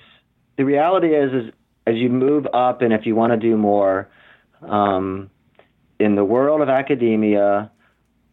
the 0.56 0.64
reality 0.64 1.14
is 1.14 1.32
is 1.32 1.54
as 1.86 1.94
you 1.96 2.08
move 2.08 2.46
up, 2.52 2.82
and 2.82 2.92
if 2.92 3.06
you 3.06 3.14
want 3.14 3.32
to 3.32 3.36
do 3.36 3.56
more 3.56 4.08
um, 4.62 5.30
in 6.00 6.16
the 6.16 6.24
world 6.24 6.60
of 6.60 6.68
academia, 6.68 7.70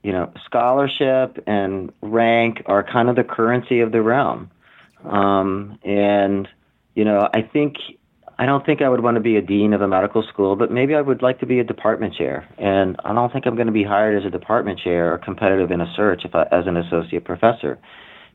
you 0.02 0.12
know, 0.12 0.32
scholarship 0.46 1.42
and 1.46 1.92
rank 2.02 2.64
are 2.66 2.84
kind 2.84 3.10
of 3.10 3.16
the 3.16 3.24
currency 3.24 3.80
of 3.80 3.92
the 3.92 4.02
realm. 4.02 4.50
Um, 5.06 5.78
and 5.84 6.48
you 6.96 7.06
know, 7.06 7.30
I 7.34 7.42
think 7.42 7.76
I 8.38 8.46
don't 8.46 8.66
think 8.66 8.82
I 8.82 8.90
would 8.90 9.02
want 9.02 9.16
to 9.16 9.22
be 9.22 9.38
a 9.38 9.42
dean 9.42 9.74
of 9.74 9.82
a 9.82 9.88
medical 9.88 10.24
school, 10.24 10.56
but 10.56 10.72
maybe 10.72 10.96
I 10.96 11.02
would 11.02 11.22
like 11.22 11.40
to 11.40 11.46
be 11.46 11.60
a 11.60 11.64
department 11.64 12.16
chair. 12.16 12.48
And 12.58 12.96
I 13.06 13.14
don't 13.14 13.32
think 13.32 13.46
I'm 13.46 13.56
going 13.56 13.68
to 13.68 13.74
be 13.74 13.84
hired 13.84 14.20
as 14.20 14.26
a 14.26 14.32
department 14.32 14.80
chair 14.80 15.14
or 15.14 15.18
competitive 15.18 15.72
in 15.72 15.82
a 15.82 15.94
search 15.96 16.24
I, 16.34 16.44
as 16.52 16.66
an 16.68 16.78
associate 16.78 17.26
professor. 17.26 17.80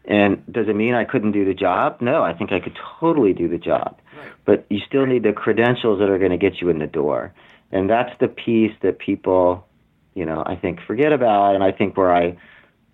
And 0.09 0.43
does 0.51 0.69
it 0.69 0.75
mean 0.75 0.95
I 0.95 1.05
couldn't 1.05 1.33
do 1.33 1.45
the 1.45 1.55
job? 1.55 1.99
No, 2.01 2.23
I 2.23 2.33
think 2.33 2.51
I 2.51 2.61
could 2.61 2.77
totally 2.99 3.35
do 3.35 3.47
the 3.47 3.59
job. 3.59 4.01
But 4.47 4.65
you 4.71 4.81
still 4.87 5.05
need 5.05 5.23
the 5.23 5.35
credentials 5.35 5.99
that 6.01 6.09
are 6.09 6.19
going 6.19 6.31
to 6.31 6.39
get 6.39 6.63
you 6.63 6.71
in 6.71 6.79
the 6.79 6.87
door. 6.87 7.35
And 7.71 7.91
that's 7.91 8.19
the 8.19 8.29
piece 8.29 8.73
that 8.81 8.99
people, 8.99 9.67
you 10.15 10.25
know, 10.25 10.43
I 10.47 10.57
think 10.57 10.81
forget 10.87 11.13
about. 11.13 11.55
And 11.55 11.63
I 11.63 11.73
think 11.73 11.99
where 11.99 12.13
I, 12.13 12.39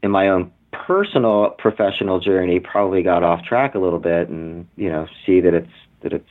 in 0.03 0.11
my 0.11 0.29
own 0.29 0.51
personal 0.73 1.51
professional 1.57 2.19
journey, 2.19 2.59
probably 2.59 3.05
got 3.05 3.23
off 3.23 3.45
track 3.45 3.77
a 3.77 3.79
little 3.79 4.01
bit 4.01 4.29
and, 4.29 4.67
you 4.77 4.91
know, 4.91 5.07
see 5.25 5.41
that 5.41 5.55
it's, 5.55 5.71
that 6.03 6.13
it's 6.13 6.29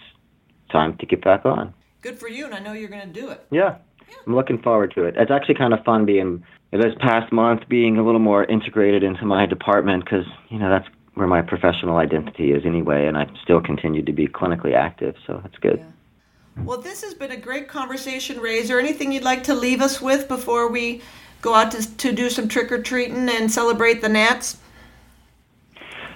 time 0.69 0.97
to 0.97 1.05
get 1.05 1.23
back 1.23 1.45
on. 1.45 1.73
Good 2.01 2.19
for 2.19 2.27
you, 2.27 2.45
and 2.45 2.53
I 2.53 2.59
know 2.59 2.73
you're 2.73 2.89
going 2.89 3.07
to 3.13 3.21
do 3.21 3.29
it. 3.29 3.45
Yeah, 3.49 3.77
I'm 4.25 4.35
looking 4.35 4.61
forward 4.61 4.93
to 4.95 5.03
it. 5.03 5.15
It's 5.17 5.31
actually 5.31 5.55
kind 5.55 5.73
of 5.73 5.83
fun 5.83 6.05
being 6.05 6.43
this 6.71 6.93
past 6.99 7.31
month 7.31 7.61
being 7.69 7.97
a 7.97 8.03
little 8.03 8.19
more 8.19 8.45
integrated 8.45 9.03
into 9.03 9.25
my 9.25 9.45
department 9.45 10.05
because 10.05 10.25
you 10.49 10.57
know 10.57 10.69
that's 10.69 10.87
where 11.13 11.27
my 11.27 11.41
professional 11.41 11.97
identity 11.97 12.51
is 12.51 12.65
anyway, 12.65 13.05
and 13.05 13.17
I 13.17 13.27
still 13.43 13.61
continue 13.61 14.03
to 14.03 14.11
be 14.11 14.27
clinically 14.27 14.73
active, 14.73 15.15
so 15.27 15.39
that's 15.43 15.57
good. 15.57 15.77
Yeah. 15.77 16.63
Well, 16.63 16.81
this 16.81 17.03
has 17.03 17.13
been 17.13 17.31
a 17.31 17.37
great 17.37 17.67
conversation, 17.67 18.39
Ray. 18.39 18.57
Is 18.57 18.67
there 18.67 18.79
anything 18.79 19.11
you'd 19.11 19.23
like 19.23 19.43
to 19.43 19.55
leave 19.55 19.81
us 19.81 20.01
with 20.01 20.27
before 20.27 20.69
we 20.69 21.01
go 21.41 21.53
out 21.53 21.71
to, 21.71 21.97
to 21.97 22.11
do 22.11 22.29
some 22.29 22.47
trick 22.47 22.71
or 22.71 22.81
treating 22.81 23.29
and 23.29 23.51
celebrate 23.51 24.01
the 24.01 24.09
Nats? 24.09 24.57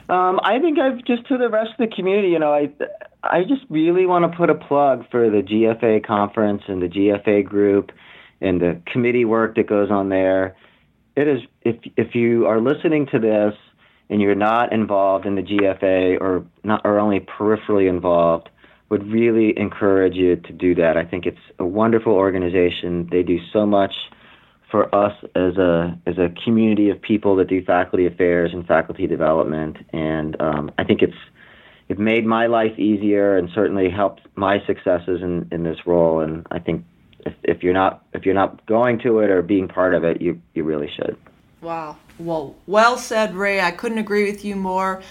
Um, 0.09 0.39
I 0.41 0.59
think 0.59 0.79
I've 0.79 1.03
just 1.03 1.27
to 1.27 1.37
the 1.37 1.49
rest 1.49 1.71
of 1.77 1.89
the 1.89 1.93
community, 1.93 2.29
you 2.29 2.39
know, 2.39 2.53
I 2.53 2.71
I 3.23 3.41
just 3.43 3.63
really 3.69 4.05
want 4.05 4.31
to 4.31 4.37
put 4.37 4.49
a 4.49 4.55
plug 4.55 5.05
for 5.11 5.29
the 5.29 5.41
GFA 5.41 6.05
conference 6.05 6.63
and 6.67 6.81
the 6.81 6.87
GFA 6.87 7.43
group 7.43 7.91
and 8.39 8.61
the 8.61 8.81
committee 8.91 9.25
work 9.25 9.55
that 9.55 9.67
goes 9.67 9.91
on 9.91 10.09
there. 10.09 10.55
It 11.17 11.27
is 11.27 11.41
if 11.63 11.75
if 11.97 12.15
you 12.15 12.45
are 12.45 12.61
listening 12.61 13.07
to 13.11 13.19
this 13.19 13.53
and 14.09 14.21
you're 14.21 14.35
not 14.35 14.71
involved 14.71 15.25
in 15.25 15.35
the 15.35 15.41
GFA 15.41 16.21
or 16.21 16.45
not 16.63 16.81
or 16.85 16.99
only 16.99 17.19
peripherally 17.19 17.89
involved, 17.89 18.47
would 18.89 19.05
really 19.11 19.57
encourage 19.57 20.15
you 20.15 20.37
to 20.37 20.53
do 20.53 20.75
that. 20.75 20.95
I 20.95 21.03
think 21.03 21.25
it's 21.25 21.37
a 21.59 21.65
wonderful 21.65 22.13
organization. 22.13 23.09
They 23.11 23.23
do 23.23 23.39
so 23.51 23.65
much 23.65 23.93
for 24.69 24.93
us 24.93 25.13
as 25.35 25.57
a 25.57 25.97
as 26.05 26.17
a 26.17 26.29
community 26.43 26.89
of 26.89 27.01
people 27.01 27.35
that 27.37 27.47
do 27.47 27.63
faculty 27.63 28.05
affairs 28.05 28.51
and 28.53 28.67
faculty 28.67 29.07
development, 29.07 29.77
and 29.93 30.39
um, 30.41 30.71
I 30.77 30.83
think 30.83 31.01
it's 31.01 31.17
it 31.89 31.97
made 31.97 32.25
my 32.25 32.47
life 32.47 32.77
easier 32.77 33.37
and 33.37 33.49
certainly 33.55 33.89
helped 33.89 34.21
my 34.35 34.63
successes 34.65 35.21
in, 35.21 35.47
in 35.51 35.63
this 35.63 35.77
role. 35.85 36.19
And 36.19 36.45
I 36.51 36.59
think 36.59 36.85
if, 37.25 37.33
if 37.43 37.63
you're 37.63 37.73
not 37.73 38.03
if 38.13 38.25
you're 38.25 38.35
not 38.35 38.65
going 38.65 38.99
to 38.99 39.19
it 39.19 39.29
or 39.29 39.41
being 39.41 39.67
part 39.67 39.93
of 39.93 40.03
it, 40.03 40.21
you 40.21 40.41
you 40.53 40.63
really 40.63 40.89
should. 40.95 41.17
Wow. 41.61 41.97
Well, 42.19 42.55
well 42.65 42.97
said, 42.97 43.35
Ray. 43.35 43.61
I 43.61 43.71
couldn't 43.71 43.97
agree 43.97 44.29
with 44.29 44.43
you 44.43 44.55
more. 44.55 45.01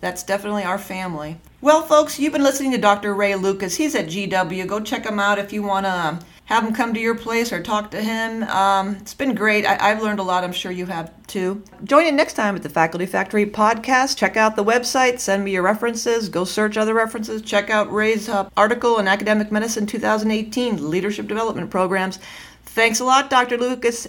That's 0.00 0.22
definitely 0.22 0.62
our 0.62 0.78
family. 0.78 1.38
Well, 1.60 1.82
folks, 1.82 2.18
you've 2.18 2.32
been 2.32 2.42
listening 2.42 2.72
to 2.72 2.78
Dr. 2.78 3.14
Ray 3.14 3.34
Lucas. 3.34 3.76
He's 3.76 3.94
at 3.94 4.06
GW. 4.06 4.66
Go 4.66 4.80
check 4.80 5.04
him 5.04 5.18
out 5.18 5.38
if 5.38 5.52
you 5.52 5.62
want 5.62 5.84
to 5.84 6.18
have 6.50 6.64
him 6.64 6.74
come 6.74 6.92
to 6.92 7.00
your 7.00 7.14
place 7.14 7.52
or 7.52 7.62
talk 7.62 7.92
to 7.92 8.02
him. 8.02 8.42
Um, 8.42 8.96
it's 8.96 9.14
been 9.14 9.36
great. 9.36 9.64
I, 9.64 9.78
I've 9.80 10.02
learned 10.02 10.18
a 10.18 10.24
lot. 10.24 10.42
I'm 10.42 10.52
sure 10.52 10.72
you 10.72 10.84
have 10.86 11.12
too. 11.28 11.62
Join 11.84 12.06
in 12.06 12.16
next 12.16 12.34
time 12.34 12.56
at 12.56 12.62
the 12.62 12.68
Faculty 12.68 13.06
Factory 13.06 13.46
podcast. 13.46 14.16
Check 14.16 14.36
out 14.36 14.56
the 14.56 14.64
website. 14.64 15.20
Send 15.20 15.44
me 15.44 15.52
your 15.52 15.62
references. 15.62 16.28
Go 16.28 16.44
search 16.44 16.76
other 16.76 16.92
references. 16.92 17.40
Check 17.40 17.70
out 17.70 17.92
Ray's 17.92 18.28
uh, 18.28 18.50
article 18.56 18.98
in 18.98 19.06
Academic 19.06 19.52
Medicine 19.52 19.86
2018 19.86 20.90
Leadership 20.90 21.28
Development 21.28 21.70
Programs. 21.70 22.18
Thanks 22.64 23.00
a 23.00 23.04
lot, 23.04 23.30
Dr. 23.30 23.56
Lucas. 23.56 24.08